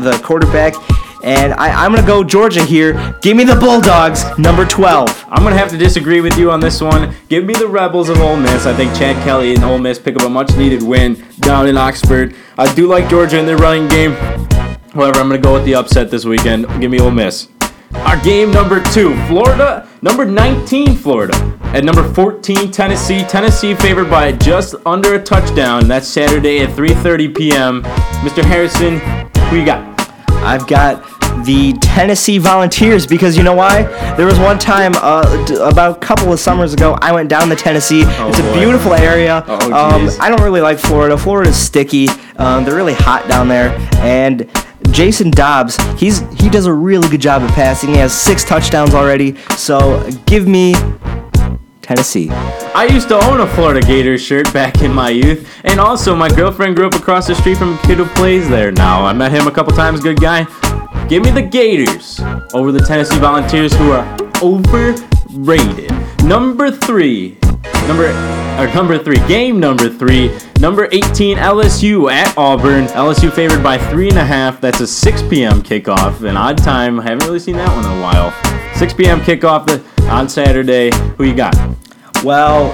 the 0.03 0.19
quarterback. 0.23 0.73
And 1.23 1.53
I, 1.53 1.83
I'm 1.83 1.91
going 1.91 2.01
to 2.01 2.07
go 2.07 2.23
Georgia 2.23 2.63
here. 2.63 3.15
Give 3.21 3.37
me 3.37 3.43
the 3.43 3.55
Bulldogs, 3.55 4.23
number 4.39 4.65
12. 4.65 5.25
I'm 5.29 5.43
gonna 5.43 5.57
have 5.57 5.69
to 5.69 5.77
disagree 5.77 6.19
with 6.19 6.37
you 6.37 6.51
on 6.51 6.59
this 6.59 6.81
one. 6.81 7.15
Give 7.29 7.45
me 7.45 7.53
the 7.53 7.67
Rebels 7.67 8.09
of 8.09 8.19
Ole 8.19 8.37
Miss. 8.37 8.65
I 8.65 8.73
think 8.73 8.93
Chad 8.95 9.15
Kelly 9.23 9.53
and 9.53 9.63
Ole 9.63 9.77
Miss 9.77 9.97
pick 9.99 10.15
up 10.15 10.23
a 10.23 10.29
much-needed 10.29 10.81
win 10.81 11.23
down 11.39 11.67
in 11.67 11.77
Oxford. 11.77 12.35
I 12.57 12.73
do 12.73 12.87
like 12.87 13.07
Georgia 13.09 13.39
in 13.39 13.45
their 13.45 13.57
running 13.57 13.87
game. 13.87 14.13
However, 14.93 15.19
I'm 15.19 15.29
gonna 15.29 15.37
go 15.37 15.53
with 15.53 15.63
the 15.65 15.75
upset 15.75 16.11
this 16.11 16.25
weekend. 16.25 16.67
Give 16.81 16.91
me 16.91 16.99
Ole 16.99 17.11
Miss. 17.11 17.47
Our 17.93 18.19
game 18.21 18.51
number 18.51 18.81
two, 18.81 19.15
Florida, 19.27 19.87
number 20.01 20.25
19, 20.25 20.95
Florida. 20.95 21.33
At 21.73 21.83
number 21.85 22.03
14, 22.13 22.71
Tennessee. 22.71 23.23
Tennessee 23.23 23.73
favored 23.75 24.09
by 24.09 24.31
just 24.33 24.75
under 24.85 25.15
a 25.15 25.23
touchdown. 25.23 25.87
That's 25.87 26.07
Saturday 26.07 26.59
at 26.59 26.69
3:30 26.71 27.35
p.m. 27.35 27.83
Mr. 28.23 28.43
Harrison, 28.43 28.99
who 29.49 29.57
you 29.57 29.65
got? 29.65 29.81
I've 30.43 30.67
got 30.67 31.20
the 31.45 31.73
Tennessee 31.81 32.37
Volunteers 32.37 33.05
because 33.07 33.35
you 33.37 33.43
know 33.43 33.53
why? 33.55 33.83
There 34.15 34.25
was 34.25 34.37
one 34.39 34.59
time 34.59 34.93
uh, 34.95 35.45
d- 35.45 35.55
about 35.55 35.97
a 35.97 35.99
couple 35.99 36.31
of 36.31 36.39
summers 36.39 36.73
ago 36.73 36.97
I 37.01 37.11
went 37.11 37.29
down 37.29 37.49
to 37.49 37.55
Tennessee. 37.55 38.03
it's 38.05 38.39
a 38.39 38.43
boy. 38.43 38.53
beautiful 38.59 38.93
area. 38.93 39.43
Oh, 39.47 39.73
um. 39.73 40.09
I 40.19 40.29
don't 40.29 40.41
really 40.41 40.61
like 40.61 40.77
Florida. 40.79 41.17
Florida's 41.17 41.55
sticky. 41.57 42.07
Um, 42.37 42.63
they're 42.65 42.75
really 42.75 42.93
hot 42.93 43.27
down 43.27 43.47
there, 43.47 43.69
and 43.95 44.49
Jason 44.91 45.31
Dobbs, 45.31 45.77
he's 45.99 46.19
he 46.39 46.49
does 46.49 46.65
a 46.65 46.73
really 46.73 47.07
good 47.09 47.21
job 47.21 47.41
at 47.43 47.51
passing. 47.53 47.89
He 47.89 47.97
has 47.97 48.13
six 48.13 48.43
touchdowns 48.43 48.93
already. 48.93 49.35
So 49.57 50.09
give 50.25 50.47
me 50.47 50.73
Tennessee. 51.81 52.29
I 52.73 52.87
used 52.89 53.09
to 53.09 53.15
own 53.25 53.41
a 53.41 53.47
Florida 53.47 53.85
Gators 53.85 54.21
shirt 54.21 54.51
back 54.53 54.81
in 54.81 54.93
my 54.93 55.09
youth, 55.09 55.47
and 55.63 55.79
also 55.79 56.15
my 56.15 56.29
girlfriend 56.29 56.75
grew 56.75 56.87
up 56.87 56.95
across 56.95 57.27
the 57.27 57.35
street 57.35 57.57
from 57.57 57.73
a 57.75 57.81
kid 57.83 57.97
who 57.97 58.05
plays 58.05 58.49
there 58.49 58.71
now. 58.71 59.05
I 59.05 59.13
met 59.13 59.31
him 59.31 59.47
a 59.47 59.51
couple 59.51 59.73
times, 59.73 59.99
good 60.01 60.19
guy. 60.19 60.45
Give 61.07 61.23
me 61.23 61.31
the 61.31 61.41
Gators 61.41 62.19
over 62.53 62.71
the 62.71 62.79
Tennessee 62.79 63.19
Volunteers, 63.19 63.73
who 63.73 63.91
are 63.91 64.17
overrated. 64.41 65.91
Number 66.23 66.71
three, 66.71 67.37
number 67.87 68.07
or 68.59 68.67
number 68.73 68.97
three, 68.97 69.17
game 69.27 69.59
number 69.59 69.89
three, 69.89 70.31
number 70.59 70.87
18 70.91 71.37
LSU 71.37 72.11
at 72.11 72.37
Auburn. 72.37 72.85
LSU 72.87 73.31
favored 73.31 73.63
by 73.63 73.77
three 73.89 74.09
and 74.09 74.17
a 74.17 74.25
half. 74.25 74.61
That's 74.61 74.79
a 74.79 74.87
6 74.87 75.21
p.m. 75.23 75.61
kickoff, 75.61 76.23
an 76.27 76.37
odd 76.37 76.57
time. 76.57 76.99
I 76.99 77.03
haven't 77.03 77.25
really 77.25 77.39
seen 77.39 77.55
that 77.57 77.69
one 77.75 77.85
in 77.85 77.97
a 77.97 78.01
while. 78.01 78.31
6 78.75 78.93
p.m. 78.93 79.19
kickoff 79.21 79.83
on 80.09 80.29
Saturday. 80.29 80.91
Who 81.17 81.23
you 81.25 81.35
got? 81.35 81.55
Well, 82.23 82.71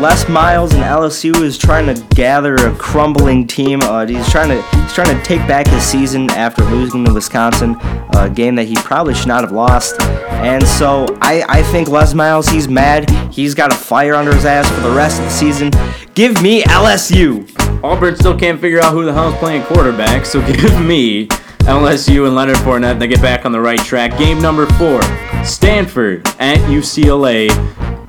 Les 0.00 0.26
Miles 0.28 0.72
and 0.72 0.82
LSU 0.82 1.42
is 1.42 1.58
trying 1.58 1.94
to 1.94 2.02
gather 2.14 2.54
a 2.54 2.74
crumbling 2.76 3.46
team. 3.46 3.82
Uh, 3.82 4.06
he's 4.06 4.28
trying 4.30 4.48
to 4.48 4.62
he's 4.78 4.92
trying 4.94 5.14
to 5.14 5.22
take 5.22 5.46
back 5.46 5.66
his 5.66 5.82
season 5.82 6.30
after 6.30 6.64
losing 6.64 7.04
to 7.04 7.12
Wisconsin, 7.12 7.76
a 8.14 8.30
game 8.34 8.54
that 8.54 8.64
he 8.64 8.74
probably 8.76 9.14
should 9.14 9.28
not 9.28 9.42
have 9.42 9.52
lost. 9.52 10.00
And 10.00 10.66
so 10.66 11.06
I, 11.20 11.44
I 11.46 11.62
think 11.64 11.88
Les 11.88 12.14
Miles 12.14 12.48
he's 12.48 12.68
mad. 12.68 13.10
He's 13.30 13.54
got 13.54 13.70
a 13.70 13.76
fire 13.76 14.14
under 14.14 14.34
his 14.34 14.46
ass 14.46 14.68
for 14.70 14.80
the 14.80 14.94
rest 14.94 15.18
of 15.18 15.26
the 15.26 15.30
season. 15.30 15.70
Give 16.14 16.40
me 16.42 16.62
LSU. 16.62 17.48
Auburn 17.84 18.16
still 18.16 18.38
can't 18.38 18.60
figure 18.60 18.80
out 18.80 18.92
who 18.92 19.04
the 19.04 19.12
hell 19.12 19.30
is 19.30 19.38
playing 19.38 19.62
quarterback, 19.64 20.24
so 20.24 20.40
give 20.46 20.80
me 20.80 21.26
LSU 21.66 22.26
and 22.26 22.34
Leonard 22.34 22.56
Fournette. 22.56 22.98
They 22.98 23.08
get 23.08 23.20
back 23.20 23.44
on 23.44 23.52
the 23.52 23.60
right 23.60 23.78
track. 23.78 24.16
Game 24.18 24.40
number 24.40 24.66
four 24.78 25.02
Stanford 25.44 26.26
at 26.38 26.58
UCLA. 26.70 27.50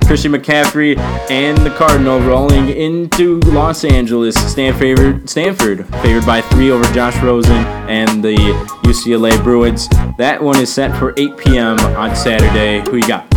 Christian 0.06 0.32
McCaffrey 0.32 0.96
and 1.30 1.56
the 1.58 1.70
Cardinal 1.70 2.20
rolling 2.20 2.68
into 2.68 3.38
Los 3.40 3.84
Angeles. 3.84 4.34
Stanford, 4.50 5.28
Stanford 5.28 5.88
favored 6.02 6.26
by 6.26 6.40
three 6.42 6.70
over 6.70 6.84
Josh 6.92 7.16
Rosen 7.22 7.64
and 7.88 8.22
the 8.22 8.36
UCLA 8.84 9.42
Bruins. 9.42 9.88
That 10.18 10.42
one 10.42 10.60
is 10.60 10.72
set 10.72 10.96
for 10.98 11.14
8 11.16 11.36
p.m. 11.38 11.78
on 11.80 12.14
Saturday. 12.14 12.88
Who 12.90 12.98
you 12.98 13.08
got? 13.08 13.32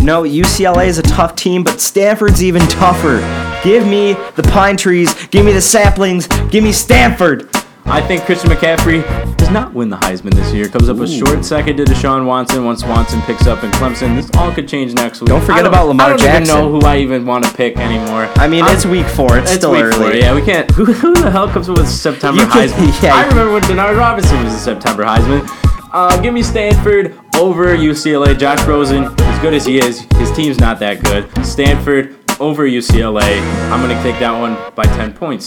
No, 0.00 0.22
UCLA 0.22 0.86
is 0.86 0.98
a 0.98 1.02
tough 1.02 1.36
team, 1.36 1.62
but 1.62 1.80
Stanford's 1.80 2.42
even 2.42 2.62
tougher. 2.62 3.18
Give 3.62 3.86
me 3.86 4.14
the 4.34 4.42
pine 4.42 4.76
trees. 4.76 5.14
Give 5.28 5.44
me 5.44 5.52
the 5.52 5.60
saplings. 5.60 6.26
Give 6.50 6.64
me 6.64 6.72
Stanford. 6.72 7.48
I 7.84 8.00
think 8.00 8.22
Christian 8.24 8.48
McCaffrey 8.50 9.02
does 9.36 9.50
not 9.50 9.74
win 9.74 9.90
the 9.90 9.96
Heisman 9.98 10.32
this 10.34 10.52
year. 10.54 10.68
Comes 10.68 10.88
up 10.88 10.98
a 10.98 11.06
short 11.06 11.44
second 11.44 11.76
to 11.76 11.84
Deshaun 11.84 12.24
Watson. 12.24 12.64
Once 12.64 12.84
Watson 12.84 13.20
picks 13.22 13.46
up 13.46 13.64
in 13.64 13.70
Clemson, 13.72 14.16
this 14.16 14.30
all 14.36 14.50
could 14.52 14.66
change 14.66 14.94
next 14.94 15.20
week. 15.20 15.28
Don't 15.28 15.40
forget 15.42 15.64
I 15.66 15.68
about 15.68 15.88
Lamar 15.88 16.10
Jackson. 16.16 16.28
I 16.28 16.32
don't 16.32 16.38
Jackson. 16.46 16.56
even 16.58 16.72
know 16.72 16.80
who 16.80 16.86
I 16.86 16.96
even 16.98 17.26
want 17.26 17.44
to 17.44 17.52
pick 17.54 17.76
anymore. 17.76 18.28
I 18.36 18.48
mean, 18.48 18.64
I'm- 18.64 18.74
it's 18.74 18.86
week 18.86 19.06
four. 19.06 19.36
It's, 19.36 19.50
it's 19.50 19.58
still 19.60 19.72
week 19.72 19.82
early. 19.84 19.96
four. 19.96 20.14
Yeah, 20.14 20.34
we 20.34 20.42
can't. 20.42 20.70
Who, 20.74 20.84
who 20.86 21.12
the 21.14 21.30
hell 21.30 21.48
comes 21.48 21.68
up 21.68 21.76
with 21.76 21.88
September 21.88 22.46
can- 22.46 22.68
Heisman? 22.68 23.02
yeah. 23.02 23.14
I 23.14 23.26
remember 23.26 23.52
when 23.52 23.62
Denard 23.62 23.98
Robinson 23.98 24.42
was 24.44 24.54
the 24.54 24.58
September 24.60 25.04
Heisman. 25.04 25.46
Uh, 25.92 26.18
give 26.22 26.32
me 26.32 26.42
Stanford 26.42 27.18
over 27.36 27.76
UCLA. 27.76 28.38
Josh 28.38 28.64
Rosen, 28.66 29.04
as 29.04 29.38
good 29.42 29.52
as 29.52 29.66
he 29.66 29.78
is, 29.78 30.00
his 30.16 30.30
team's 30.32 30.58
not 30.58 30.78
that 30.78 31.02
good. 31.04 31.28
Stanford 31.44 32.16
over 32.40 32.66
UCLA. 32.66 33.38
I'm 33.70 33.80
gonna 33.82 34.02
take 34.02 34.18
that 34.20 34.32
one 34.32 34.56
by 34.74 34.84
10 34.84 35.12
points. 35.12 35.46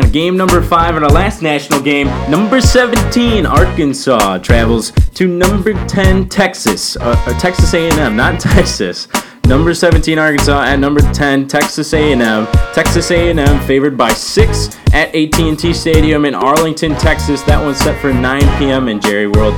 And 0.00 0.10
game 0.14 0.34
number 0.34 0.62
five 0.62 0.96
in 0.96 1.04
our 1.04 1.10
last 1.10 1.42
national 1.42 1.82
game, 1.82 2.06
number 2.30 2.62
17 2.62 3.44
Arkansas 3.44 4.38
travels 4.38 4.92
to 5.12 5.28
number 5.28 5.74
10 5.88 6.26
Texas, 6.30 6.96
uh, 6.96 7.22
or 7.26 7.34
Texas 7.34 7.74
A&M, 7.74 8.16
not 8.16 8.40
Texas. 8.40 9.08
Number 9.44 9.74
17 9.74 10.18
Arkansas 10.18 10.62
at 10.62 10.78
number 10.78 11.02
10 11.12 11.48
Texas 11.48 11.92
A&M. 11.92 12.46
Texas 12.72 13.10
A&M 13.10 13.60
favored 13.66 13.98
by 13.98 14.08
six 14.08 14.74
at 14.94 15.14
AT&T 15.14 15.74
Stadium 15.74 16.24
in 16.24 16.34
Arlington, 16.34 16.94
Texas. 16.94 17.42
That 17.42 17.62
one's 17.62 17.76
set 17.76 18.00
for 18.00 18.10
9 18.10 18.40
p.m. 18.58 18.88
in 18.88 19.02
Jerry 19.02 19.26
World. 19.26 19.52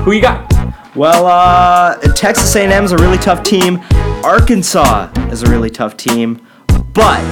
Who 0.00 0.10
you 0.10 0.22
got? 0.22 0.52
Well, 0.96 1.26
uh, 1.26 2.00
Texas 2.14 2.56
A&M 2.56 2.82
is 2.82 2.90
a 2.90 2.96
really 2.96 3.18
tough 3.18 3.44
team. 3.44 3.78
Arkansas 4.24 5.12
is 5.30 5.44
a 5.44 5.46
really 5.48 5.70
tough 5.70 5.96
team, 5.96 6.44
but 6.92 7.22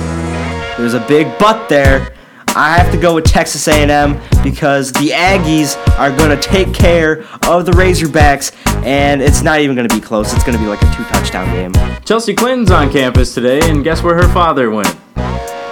there's 0.76 0.94
a 0.94 1.04
big 1.08 1.26
but 1.36 1.68
there. 1.68 2.14
I 2.56 2.76
have 2.76 2.90
to 2.92 2.98
go 2.98 3.14
with 3.14 3.24
Texas 3.24 3.68
A&M 3.68 4.14
because 4.42 4.92
the 4.92 5.10
Aggies 5.10 5.76
are 5.98 6.14
going 6.14 6.30
to 6.30 6.40
take 6.48 6.74
care 6.74 7.22
of 7.48 7.64
the 7.64 7.72
Razorbacks, 7.72 8.52
and 8.84 9.22
it's 9.22 9.42
not 9.42 9.60
even 9.60 9.76
going 9.76 9.88
to 9.88 9.94
be 9.94 10.00
close. 10.00 10.32
It's 10.34 10.42
going 10.44 10.58
to 10.58 10.62
be 10.62 10.68
like 10.68 10.82
a 10.82 10.92
two-touchdown 10.96 11.46
game. 11.54 12.00
Chelsea 12.04 12.34
Clinton's 12.34 12.70
on 12.70 12.90
campus 12.90 13.34
today, 13.34 13.60
and 13.70 13.84
guess 13.84 14.02
where 14.02 14.16
her 14.16 14.28
father 14.32 14.70
went? 14.70 14.88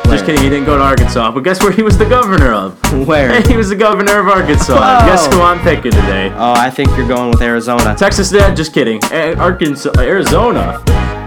Just 0.04 0.24
kidding, 0.24 0.40
he 0.42 0.48
didn't 0.48 0.64
go 0.64 0.78
to 0.78 0.82
Arkansas, 0.82 1.32
but 1.32 1.40
guess 1.40 1.62
where 1.62 1.72
he 1.72 1.82
was 1.82 1.98
the 1.98 2.08
governor 2.08 2.52
of? 2.52 3.06
Where? 3.06 3.42
He 3.48 3.56
was 3.56 3.68
the 3.68 3.76
governor 3.76 4.20
of 4.20 4.28
Arkansas. 4.28 4.72
Whoa. 4.74 5.06
Guess 5.06 5.26
who 5.34 5.42
I'm 5.42 5.60
picking 5.60 5.92
today? 5.92 6.30
Oh, 6.34 6.54
I 6.56 6.70
think 6.70 6.88
you're 6.96 7.08
going 7.08 7.30
with 7.30 7.42
Arizona. 7.42 7.94
Texas, 7.94 8.30
Dad, 8.30 8.56
just 8.56 8.72
kidding. 8.72 9.02
Arkansas, 9.04 9.92
Arizona. 9.98 10.82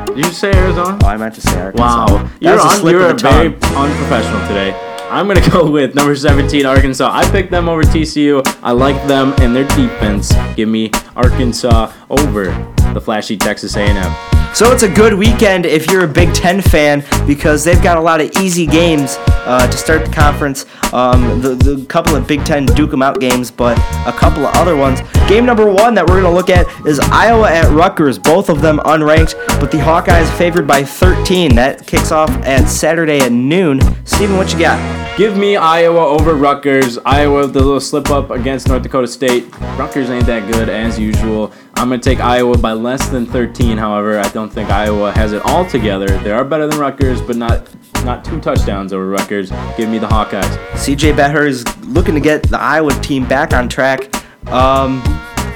Did 0.07 0.17
you 0.17 0.31
say 0.31 0.51
Arizona? 0.53 0.97
Oh, 1.03 1.07
I 1.07 1.17
meant 1.17 1.35
to 1.35 1.41
say 1.41 1.61
Arkansas. 1.61 1.83
Wow, 1.83 2.05
That 2.23 2.41
you're 2.41 2.59
on, 2.59 2.87
you're 2.87 3.13
very 3.13 3.47
unprofessional 3.53 4.47
today. 4.47 4.90
I'm 5.11 5.27
gonna 5.27 5.49
go 5.51 5.69
with 5.69 5.93
number 5.93 6.15
17 6.15 6.65
Arkansas. 6.65 7.09
I 7.11 7.29
picked 7.31 7.51
them 7.51 7.67
over 7.67 7.83
TCU. 7.83 8.41
I 8.63 8.71
like 8.71 8.95
them 9.09 9.33
and 9.39 9.53
their 9.53 9.67
defense. 9.67 10.33
Give 10.55 10.69
me 10.69 10.89
Arkansas 11.17 11.91
over 12.09 12.45
the 12.93 13.01
flashy 13.01 13.35
Texas 13.35 13.75
A&M. 13.75 14.40
So 14.53 14.71
it's 14.71 14.83
a 14.83 14.89
good 14.89 15.13
weekend 15.13 15.65
if 15.65 15.89
you're 15.89 16.03
a 16.03 16.07
Big 16.07 16.33
Ten 16.33 16.61
fan 16.61 17.03
because 17.25 17.63
they've 17.63 17.81
got 17.81 17.97
a 17.97 18.01
lot 18.01 18.19
of 18.19 18.29
easy 18.41 18.67
games 18.67 19.15
uh, 19.29 19.65
to 19.65 19.77
start 19.77 20.05
the 20.05 20.11
conference. 20.11 20.65
Um, 20.93 21.41
the, 21.41 21.55
the 21.55 21.85
couple 21.85 22.15
of 22.15 22.27
Big 22.27 22.43
Ten 22.43 22.65
duke 22.65 22.91
'em 22.93 23.01
out 23.01 23.19
games, 23.19 23.49
but 23.49 23.77
a 24.05 24.11
couple 24.11 24.45
of 24.45 24.53
other 24.55 24.75
ones. 24.75 24.99
Game 25.27 25.45
number 25.45 25.71
one 25.71 25.93
that 25.95 26.05
we're 26.05 26.21
going 26.21 26.31
to 26.31 26.37
look 26.37 26.49
at 26.49 26.67
is 26.85 26.99
Iowa 26.99 27.49
at 27.49 27.71
Rutgers, 27.71 28.19
both 28.19 28.49
of 28.49 28.61
them 28.61 28.79
unranked, 28.79 29.35
but 29.61 29.71
the 29.71 29.77
Hawkeyes 29.77 30.29
favored 30.37 30.67
by 30.67 30.83
13. 30.83 31.55
That 31.55 31.87
kicks 31.87 32.11
off 32.11 32.29
at 32.45 32.65
Saturday 32.67 33.19
at 33.21 33.31
noon. 33.31 33.79
Steven, 34.05 34.35
what 34.35 34.51
you 34.51 34.59
got? 34.59 35.17
Give 35.17 35.37
me 35.37 35.55
Iowa 35.55 36.05
over 36.05 36.35
Rutgers. 36.35 36.97
Iowa, 37.05 37.47
the 37.47 37.59
little 37.59 37.79
slip 37.79 38.09
up 38.09 38.31
against 38.31 38.67
North 38.67 38.83
Dakota 38.83 39.07
State. 39.07 39.45
Rutgers 39.77 40.09
ain't 40.09 40.25
that 40.25 40.51
good 40.51 40.67
as 40.67 40.99
usual. 40.99 41.53
I'm 41.75 41.87
going 41.87 41.99
to 41.99 42.09
take 42.09 42.19
Iowa 42.19 42.57
by 42.57 42.73
less 42.73 43.07
than 43.09 43.25
13, 43.25 43.77
however. 43.77 44.19
I 44.19 44.27
don't 44.29 44.51
think 44.51 44.69
Iowa 44.69 45.11
has 45.13 45.33
it 45.33 45.41
all 45.45 45.65
together. 45.65 46.07
They 46.19 46.31
are 46.31 46.43
better 46.43 46.67
than 46.67 46.79
Rutgers, 46.79 47.21
but 47.21 47.37
not 47.37 47.67
not 48.03 48.25
two 48.25 48.39
touchdowns 48.41 48.93
over 48.93 49.07
Rutgers. 49.07 49.51
Give 49.77 49.87
me 49.89 49.97
the 49.99 50.07
Hawkeyes. 50.07 50.57
CJ 50.73 51.13
Beathard 51.15 51.47
is 51.47 51.63
looking 51.85 52.15
to 52.15 52.21
get 52.21 52.43
the 52.43 52.59
Iowa 52.59 52.91
team 53.01 53.25
back 53.27 53.53
on 53.53 53.69
track. 53.69 54.13
Um, 54.51 55.01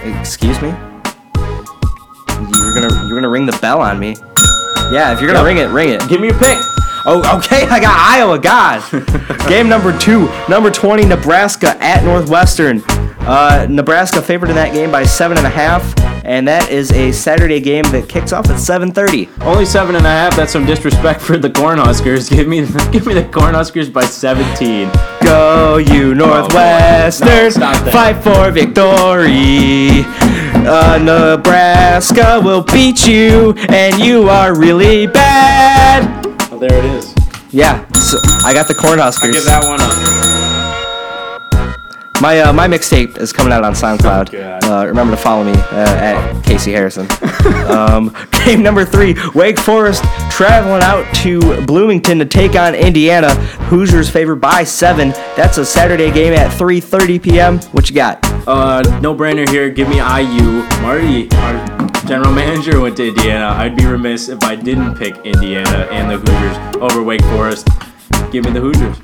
excuse 0.04 0.62
me. 0.62 0.70
You're 0.70 0.78
gonna 2.74 2.94
you're 3.08 3.16
gonna 3.16 3.30
ring 3.30 3.46
the 3.46 3.58
bell 3.62 3.82
on 3.82 4.00
me. 4.00 4.16
Yeah, 4.92 5.12
if 5.14 5.20
you're 5.22 5.32
gonna 5.32 5.40
Yep. 5.40 5.46
ring 5.48 5.58
it, 5.58 5.68
ring 5.74 5.90
it. 5.90 6.08
Give 6.08 6.22
me 6.22 6.28
your 6.28 6.38
pick. 6.38 6.58
Oh, 7.08 7.22
okay. 7.38 7.68
I 7.70 7.80
got 7.80 7.98
Iowa. 8.00 8.40
God. 8.40 8.84
Game 9.48 9.68
number 9.70 9.96
two, 9.98 10.30
number 10.50 10.72
20, 10.72 11.06
Nebraska 11.06 11.78
at 11.84 12.04
Northwestern. 12.04 12.82
Uh, 13.28 13.66
Nebraska 13.70 14.22
favored 14.22 14.50
in 14.50 14.56
that 14.56 14.72
game 14.72 14.92
by 14.92 15.04
seven 15.04 15.38
and 15.38 15.48
a 15.48 15.50
half, 15.50 15.98
and 16.24 16.48
that 16.48 16.70
is 16.70 16.92
a 16.92 17.12
Saturday 17.12 17.60
game 17.60 17.84
that 17.86 18.08
kicks 18.08 18.32
off 18.32 18.50
at 18.52 18.58
7:30. 18.60 19.30
Only 19.42 19.66
seven 19.66 19.96
and 19.96 20.06
a 20.06 20.10
half. 20.10 20.36
That's 20.36 20.54
some 20.54 20.66
disrespect 20.66 21.22
for 21.22 21.36
the 21.38 21.50
Cornhuskers. 21.50 22.30
Give 22.36 22.48
me, 22.48 22.60
give 22.92 23.08
me 23.08 23.14
the 23.16 23.24
Cornhuskers 23.24 23.92
by 23.92 24.06
17. 24.06 24.92
Go 25.24 25.78
you 25.78 26.14
Northwestern, 26.14 27.60
No, 27.60 27.74
fight 27.92 28.22
for 28.22 28.52
victory. 28.52 30.04
Uh, 30.68 31.00
Nebraska 31.02 32.40
will 32.44 32.62
beat 32.64 33.08
you, 33.08 33.54
and 33.70 34.00
you 34.00 34.30
are 34.30 34.56
really 34.56 35.08
bad. 35.08 36.26
Oh, 36.52 36.60
there 36.60 36.74
it 36.78 36.86
is. 36.86 37.16
Yeah, 37.50 37.88
so 37.94 38.20
I 38.44 38.54
got 38.54 38.68
the 38.68 38.76
Cornhuskers. 38.76 39.30
I 39.30 39.32
give 39.32 39.46
that 39.46 39.64
one 39.64 39.82
up. 39.82 40.35
My 42.22 42.40
uh, 42.40 42.54
my 42.54 42.68
mixtape 42.68 43.18
is 43.18 43.34
coming 43.34 43.52
out 43.52 43.64
on 43.64 43.74
SoundCloud. 43.74 44.32
God. 44.32 44.64
uh, 44.64 44.88
remember 44.88 45.16
to 45.16 45.22
follow 45.22 45.44
me 45.44 45.52
uh, 45.52 45.96
at 46.00 46.42
Casey 46.44 46.72
Harrison. 46.72 47.08
um, 47.70 48.16
game 48.46 48.64
number 48.64 48.86
three: 48.86 49.16
Wake 49.34 49.60
Forest 49.60 50.04
traveling 50.32 50.82
out 50.82 51.14
to 51.16 51.66
Bloomington 51.66 52.18
to 52.20 52.26
take 52.26 52.56
on 52.56 52.74
Indiana. 52.74 53.34
Hoosiers 53.68 54.10
favored 54.10 54.38
by 54.38 54.64
seven. 54.64 55.10
That's 55.36 55.58
a 55.58 55.66
Saturday 55.66 56.10
game 56.10 56.34
at 56.34 56.52
3:30 56.52 57.22
p.m. 57.22 57.60
What 57.74 57.90
you 57.90 57.96
got? 57.96 58.20
Uh, 58.48 58.82
no 59.02 59.14
brainer 59.14 59.48
here. 59.50 59.70
Give 59.70 59.90
me 59.90 59.98
IU. 59.98 60.64
Marty, 60.82 61.30
our 61.32 61.88
general 62.06 62.32
manager, 62.32 62.80
went 62.80 62.96
to 62.98 63.10
Indiana. 63.10 63.48
I'd 63.48 63.76
be 63.76 63.86
remiss 63.86 64.30
if 64.30 64.42
I 64.44 64.56
didn't 64.56 64.96
pick 64.96 65.18
Indiana 65.26 65.88
and 65.92 66.10
the 66.10 66.18
Hoosiers 66.18 66.76
over 66.82 67.04
Wake 67.04 67.24
Forest. 67.24 67.68
Give 68.32 68.46
me 68.46 68.52
the 68.52 68.62
Hoosiers. 68.62 68.98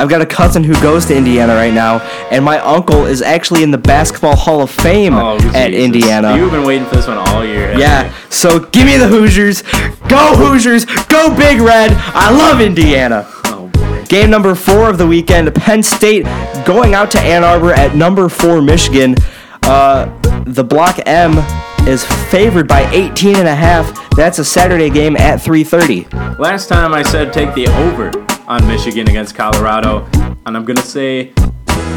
I've 0.00 0.08
got 0.08 0.22
a 0.22 0.26
cousin 0.26 0.64
who 0.64 0.72
goes 0.80 1.04
to 1.06 1.16
Indiana 1.16 1.54
right 1.54 1.74
now, 1.74 1.98
and 2.30 2.42
my 2.42 2.58
uncle 2.60 3.04
is 3.04 3.20
actually 3.20 3.62
in 3.62 3.70
the 3.70 3.76
Basketball 3.76 4.34
Hall 4.34 4.62
of 4.62 4.70
Fame 4.70 5.12
Oh, 5.14 5.36
at. 5.54 5.74
Indiana. 5.74 6.34
You've 6.36 6.50
been 6.50 6.64
waiting 6.64 6.86
for 6.88 6.96
this 6.96 7.06
one 7.06 7.18
all 7.18 7.44
year. 7.44 7.76
Yeah, 7.78 8.06
you? 8.06 8.12
so 8.30 8.60
give 8.60 8.86
me 8.86 8.96
the 8.96 9.08
Hoosiers. 9.08 9.60
Go 10.08 10.34
Hoosiers! 10.36 10.86
Go 10.86 11.36
Big 11.36 11.60
Red! 11.60 11.90
I 12.14 12.30
love 12.30 12.62
Indiana. 12.62 13.26
Oh 13.44 13.68
boy. 13.74 14.04
Game 14.06 14.30
number 14.30 14.54
four 14.54 14.88
of 14.88 14.96
the 14.96 15.06
weekend, 15.06 15.54
Penn 15.54 15.82
State 15.82 16.24
going 16.64 16.94
out 16.94 17.10
to 17.10 17.20
Ann 17.20 17.44
Arbor 17.44 17.72
at 17.74 17.94
number 17.94 18.30
four 18.30 18.62
Michigan. 18.62 19.16
Uh, 19.64 20.06
the 20.46 20.64
Block 20.64 20.98
M 21.04 21.36
is 21.86 22.04
favored 22.30 22.66
by 22.66 22.90
18 22.90 23.36
and 23.36 23.46
a 23.48 23.54
half. 23.54 23.92
That's 24.16 24.38
a 24.38 24.44
Saturday 24.46 24.88
game 24.88 25.14
at 25.16 25.40
3:30. 25.40 26.38
Last 26.38 26.68
time 26.68 26.94
I 26.94 27.02
said 27.02 27.34
take 27.34 27.54
the 27.54 27.66
over 27.68 28.10
on 28.50 28.66
Michigan 28.66 29.08
against 29.08 29.36
Colorado, 29.36 30.04
and 30.44 30.56
I'm 30.56 30.64
gonna 30.64 30.82
say 30.82 31.32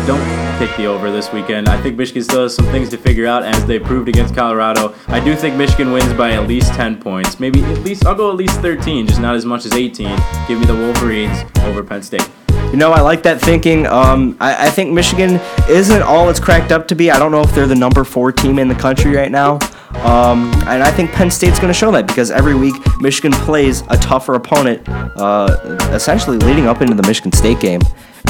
don't 0.06 0.22
take 0.60 0.76
the 0.78 0.86
over 0.86 1.10
this 1.10 1.34
weekend. 1.34 1.68
I 1.68 1.82
think 1.82 1.98
Michigan 1.98 2.22
still 2.22 2.44
has 2.44 2.54
some 2.54 2.68
things 2.68 2.90
to 2.90 2.98
figure 2.98 3.26
out 3.26 3.42
as 3.42 3.66
they 3.66 3.80
proved 3.80 4.08
against 4.08 4.36
Colorado. 4.36 4.94
I 5.08 5.20
do 5.20 5.36
think 5.36 5.56
Michigan 5.56 5.92
wins 5.92 6.14
by 6.14 6.34
at 6.34 6.48
least 6.48 6.72
10 6.74 7.02
points, 7.02 7.40
maybe 7.40 7.64
at 7.64 7.80
least 7.80 8.06
I'll 8.06 8.14
go 8.14 8.30
at 8.30 8.36
least 8.36 8.62
13, 8.62 9.08
just 9.08 9.20
not 9.20 9.34
as 9.34 9.46
much 9.46 9.66
as 9.66 9.74
18. 9.74 10.16
Give 10.48 10.60
me 10.60 10.66
the 10.68 10.76
Wolverines 10.76 11.44
over 11.64 11.82
Penn 11.82 12.04
State. 12.04 12.30
You 12.74 12.80
know, 12.80 12.92
I 12.92 13.02
like 13.02 13.22
that 13.22 13.40
thinking. 13.40 13.86
Um, 13.86 14.36
I, 14.40 14.66
I 14.66 14.70
think 14.72 14.92
Michigan 14.92 15.40
isn't 15.70 16.02
all 16.02 16.28
it's 16.32 16.40
cracked 16.40 16.72
up 16.72 16.88
to 16.88 16.96
be. 16.96 17.12
I 17.12 17.20
don't 17.20 17.32
know 17.32 17.42
if 17.42 17.54
they're 17.54 17.68
the 17.68 17.76
number 17.76 18.04
four 18.04 18.32
team 18.32 18.58
in 18.58 18.68
the 18.68 18.74
country 18.74 19.16
right 19.16 19.30
now. 19.30 19.60
Um, 20.04 20.52
and 20.66 20.82
I 20.82 20.90
think 20.90 21.12
Penn 21.12 21.30
State's 21.30 21.60
going 21.60 21.72
to 21.72 21.78
show 21.78 21.92
that 21.92 22.08
because 22.08 22.32
every 22.32 22.56
week 22.56 22.74
Michigan 23.00 23.32
plays 23.32 23.82
a 23.90 23.98
tougher 23.98 24.34
opponent, 24.34 24.90
uh, 24.90 25.56
essentially 25.92 26.40
leading 26.40 26.66
up 26.66 26.82
into 26.82 26.96
the 26.96 27.08
Michigan 27.08 27.32
State 27.32 27.60
game. 27.60 27.82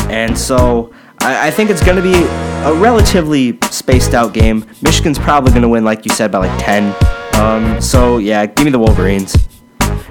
And 0.10 0.38
so 0.38 0.94
I, 1.20 1.48
I 1.48 1.50
think 1.50 1.70
it's 1.70 1.82
going 1.82 1.96
to 1.96 2.04
be 2.04 2.26
a 2.68 2.74
relatively 2.74 3.58
spaced 3.72 4.14
out 4.14 4.34
game. 4.34 4.66
Michigan's 4.82 5.20
probably 5.20 5.52
going 5.52 5.62
to 5.62 5.70
win, 5.70 5.86
like 5.86 6.06
you 6.06 6.14
said, 6.14 6.34
by 6.34 6.40
like 6.40 6.62
10. 6.62 6.94
Um, 7.36 7.80
so 7.80 8.18
yeah, 8.18 8.46
give 8.46 8.66
me 8.66 8.72
the 8.72 8.80
Wolverines. 8.80 9.38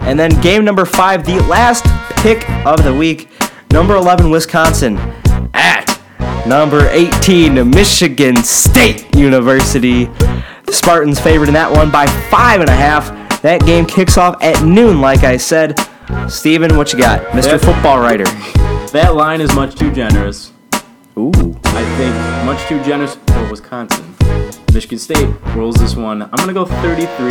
And 0.00 0.18
then 0.18 0.30
game 0.40 0.64
number 0.64 0.86
five, 0.86 1.26
the 1.26 1.38
last 1.42 1.84
pick 2.22 2.48
of 2.66 2.82
the 2.82 2.94
week, 2.94 3.28
number 3.72 3.96
11, 3.96 4.30
Wisconsin 4.30 4.98
at 5.54 5.86
number 6.46 6.88
18, 6.90 7.68
Michigan 7.70 8.36
State 8.36 9.14
University. 9.16 10.04
The 10.04 10.72
Spartans 10.72 11.18
favored 11.18 11.48
in 11.48 11.54
that 11.54 11.70
one 11.70 11.90
by 11.90 12.06
five 12.30 12.60
and 12.60 12.68
a 12.68 12.74
half. 12.74 13.10
That 13.42 13.64
game 13.64 13.86
kicks 13.86 14.16
off 14.18 14.36
at 14.42 14.62
noon, 14.64 15.00
like 15.00 15.24
I 15.24 15.36
said. 15.36 15.78
Stephen, 16.28 16.76
what 16.76 16.92
you 16.92 16.98
got? 16.98 17.22
Mr. 17.32 17.52
That- 17.52 17.62
Football 17.62 17.98
Writer. 18.00 18.24
That 18.92 19.14
line 19.14 19.40
is 19.40 19.54
much 19.54 19.74
too 19.74 19.90
generous. 19.92 20.52
Ooh. 21.16 21.30
I 21.64 21.84
think 21.96 22.14
much 22.46 22.62
too 22.68 22.82
generous 22.84 23.14
for 23.26 23.50
Wisconsin. 23.50 24.14
Michigan 24.72 24.98
State 24.98 25.28
rolls 25.54 25.76
this 25.76 25.96
one. 25.96 26.22
I'm 26.22 26.30
gonna 26.36 26.52
go 26.52 26.64
33 26.66 27.28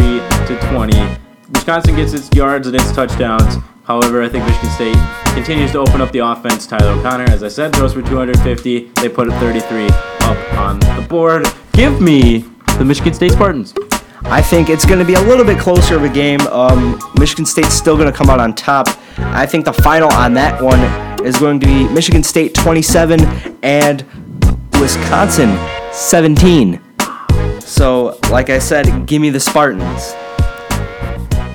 to 0.47 0.59
20. 0.71 1.30
Wisconsin 1.53 1.95
gets 1.95 2.13
its 2.13 2.29
yards 2.35 2.67
and 2.67 2.75
its 2.75 2.91
touchdowns. 2.91 3.55
However, 3.83 4.21
I 4.21 4.29
think 4.29 4.45
Michigan 4.45 4.69
State 4.71 5.33
continues 5.33 5.71
to 5.71 5.79
open 5.79 6.01
up 6.01 6.11
the 6.11 6.19
offense. 6.19 6.65
Tyler 6.67 6.99
O'Connor, 6.99 7.25
as 7.25 7.43
I 7.43 7.47
said, 7.47 7.75
throws 7.75 7.93
for 7.93 8.01
250. 8.01 8.91
They 8.95 9.09
put 9.09 9.27
a 9.27 9.31
33 9.33 9.87
up 10.21 10.53
on 10.57 10.79
the 10.79 11.05
board. 11.09 11.45
Give 11.73 12.01
me 12.01 12.45
the 12.77 12.85
Michigan 12.85 13.13
State 13.13 13.31
Spartans. 13.33 13.73
I 14.23 14.41
think 14.41 14.69
it's 14.69 14.85
going 14.85 14.99
to 14.99 15.05
be 15.05 15.15
a 15.15 15.21
little 15.21 15.43
bit 15.43 15.59
closer 15.59 15.95
of 15.95 16.03
a 16.03 16.09
game. 16.09 16.39
Um, 16.47 16.99
Michigan 17.19 17.45
State's 17.45 17.73
still 17.73 17.97
going 17.97 18.11
to 18.11 18.17
come 18.17 18.29
out 18.29 18.39
on 18.39 18.53
top. 18.53 18.87
I 19.17 19.45
think 19.45 19.65
the 19.65 19.73
final 19.73 20.11
on 20.13 20.33
that 20.35 20.61
one 20.61 20.79
is 21.25 21.37
going 21.37 21.59
to 21.59 21.65
be 21.65 21.87
Michigan 21.89 22.23
State 22.23 22.53
27 22.53 23.19
and 23.63 24.05
Wisconsin 24.79 25.57
17. 25.91 26.79
So, 27.59 28.19
like 28.29 28.49
I 28.49 28.59
said, 28.59 29.05
give 29.05 29.21
me 29.21 29.29
the 29.31 29.39
Spartans. 29.39 30.13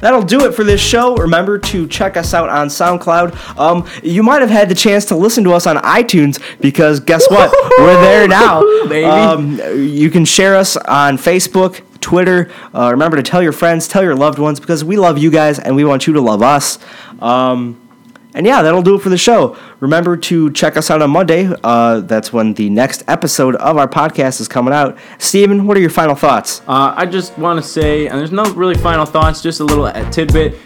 That'll 0.00 0.22
do 0.22 0.44
it 0.44 0.54
for 0.54 0.62
this 0.62 0.80
show. 0.80 1.16
Remember 1.16 1.58
to 1.58 1.88
check 1.88 2.16
us 2.16 2.34
out 2.34 2.48
on 2.48 2.68
SoundCloud. 2.68 3.58
Um, 3.58 3.88
you 4.02 4.22
might 4.22 4.40
have 4.40 4.50
had 4.50 4.68
the 4.68 4.74
chance 4.74 5.04
to 5.06 5.16
listen 5.16 5.42
to 5.44 5.52
us 5.52 5.66
on 5.66 5.76
iTunes 5.76 6.40
because 6.60 7.00
guess 7.00 7.28
what? 7.30 7.50
We're 7.78 8.00
there 8.00 8.28
now. 8.28 8.60
Baby. 8.88 9.04
Um, 9.04 9.58
you 9.78 10.10
can 10.10 10.24
share 10.24 10.54
us 10.54 10.76
on 10.76 11.16
Facebook, 11.16 11.82
Twitter. 12.00 12.50
Uh, 12.74 12.90
remember 12.92 13.16
to 13.16 13.22
tell 13.22 13.42
your 13.42 13.52
friends, 13.52 13.88
tell 13.88 14.02
your 14.02 14.14
loved 14.14 14.38
ones 14.38 14.60
because 14.60 14.84
we 14.84 14.96
love 14.96 15.18
you 15.18 15.30
guys 15.30 15.58
and 15.58 15.74
we 15.74 15.84
want 15.84 16.06
you 16.06 16.12
to 16.12 16.20
love 16.20 16.42
us. 16.42 16.78
Um, 17.20 17.80
and 18.36 18.46
yeah, 18.46 18.60
that'll 18.60 18.82
do 18.82 18.94
it 18.94 19.02
for 19.02 19.08
the 19.08 19.16
show. 19.18 19.56
Remember 19.80 20.16
to 20.16 20.50
check 20.52 20.76
us 20.76 20.90
out 20.90 21.00
on 21.00 21.10
Monday. 21.10 21.50
Uh, 21.64 22.00
that's 22.00 22.32
when 22.34 22.52
the 22.54 22.68
next 22.68 23.02
episode 23.08 23.56
of 23.56 23.78
our 23.78 23.88
podcast 23.88 24.40
is 24.40 24.46
coming 24.46 24.74
out. 24.74 24.98
Stephen, 25.18 25.66
what 25.66 25.76
are 25.76 25.80
your 25.80 25.90
final 25.90 26.14
thoughts? 26.14 26.60
Uh, 26.68 26.92
I 26.94 27.06
just 27.06 27.36
want 27.38 27.60
to 27.60 27.66
say, 27.66 28.06
and 28.06 28.18
there's 28.18 28.32
no 28.32 28.44
really 28.52 28.74
final 28.74 29.06
thoughts, 29.06 29.40
just 29.40 29.60
a 29.60 29.64
little 29.64 29.86
uh, 29.86 30.10
tidbit. 30.10 30.58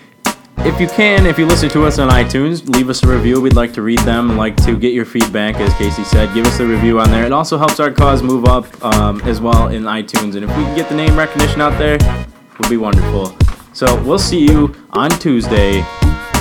If 0.59 0.79
you 0.79 0.89
can, 0.89 1.25
if 1.27 1.39
you 1.39 1.47
listen 1.47 1.71
to 1.71 1.87
us 1.87 1.99
on 1.99 2.11
iTunes, 2.11 2.69
leave 2.69 2.91
us 2.91 3.03
a 3.05 3.09
review. 3.09 3.41
We'd 3.41 3.55
like 3.55 3.73
to 3.75 3.83
read 3.83 4.01
them 4.01 4.37
like 4.37 4.57
to 4.65 4.77
get 4.77 4.93
your 4.93 5.07
feedback, 5.07 5.55
as 5.55 5.73
Casey 5.75 6.05
said. 6.05 6.35
Give 6.35 6.45
us 6.47 6.59
a 6.59 6.67
review 6.67 7.01
on 7.01 7.11
there. 7.11 7.25
It 7.25 7.33
also 7.33 7.57
helps 7.57 7.81
our 7.81 7.91
cause 7.91 8.23
move 8.23 8.45
up 8.47 8.85
um, 8.85 9.21
as 9.23 9.41
well 9.41 9.69
in 9.69 9.85
iTunes. 9.85 10.35
And 10.35 10.45
if 10.45 10.55
we 10.57 10.65
can 10.65 10.77
get 10.77 10.89
the 10.89 10.97
name 10.97 11.17
recognition 11.17 11.61
out 11.61 11.79
there, 11.79 11.95
it 11.95 12.59
would 12.59 12.69
be 12.69 12.77
wonderful. 12.77 13.35
So 13.73 14.03
we'll 14.03 14.19
see 14.19 14.45
you 14.45 14.75
on 14.91 15.09
Tuesday. 15.11 15.79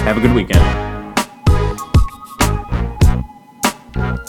Have 0.03 0.17
a 0.17 0.21
good 0.21 0.33
weekend. 0.33 0.88
Thank 3.99 4.28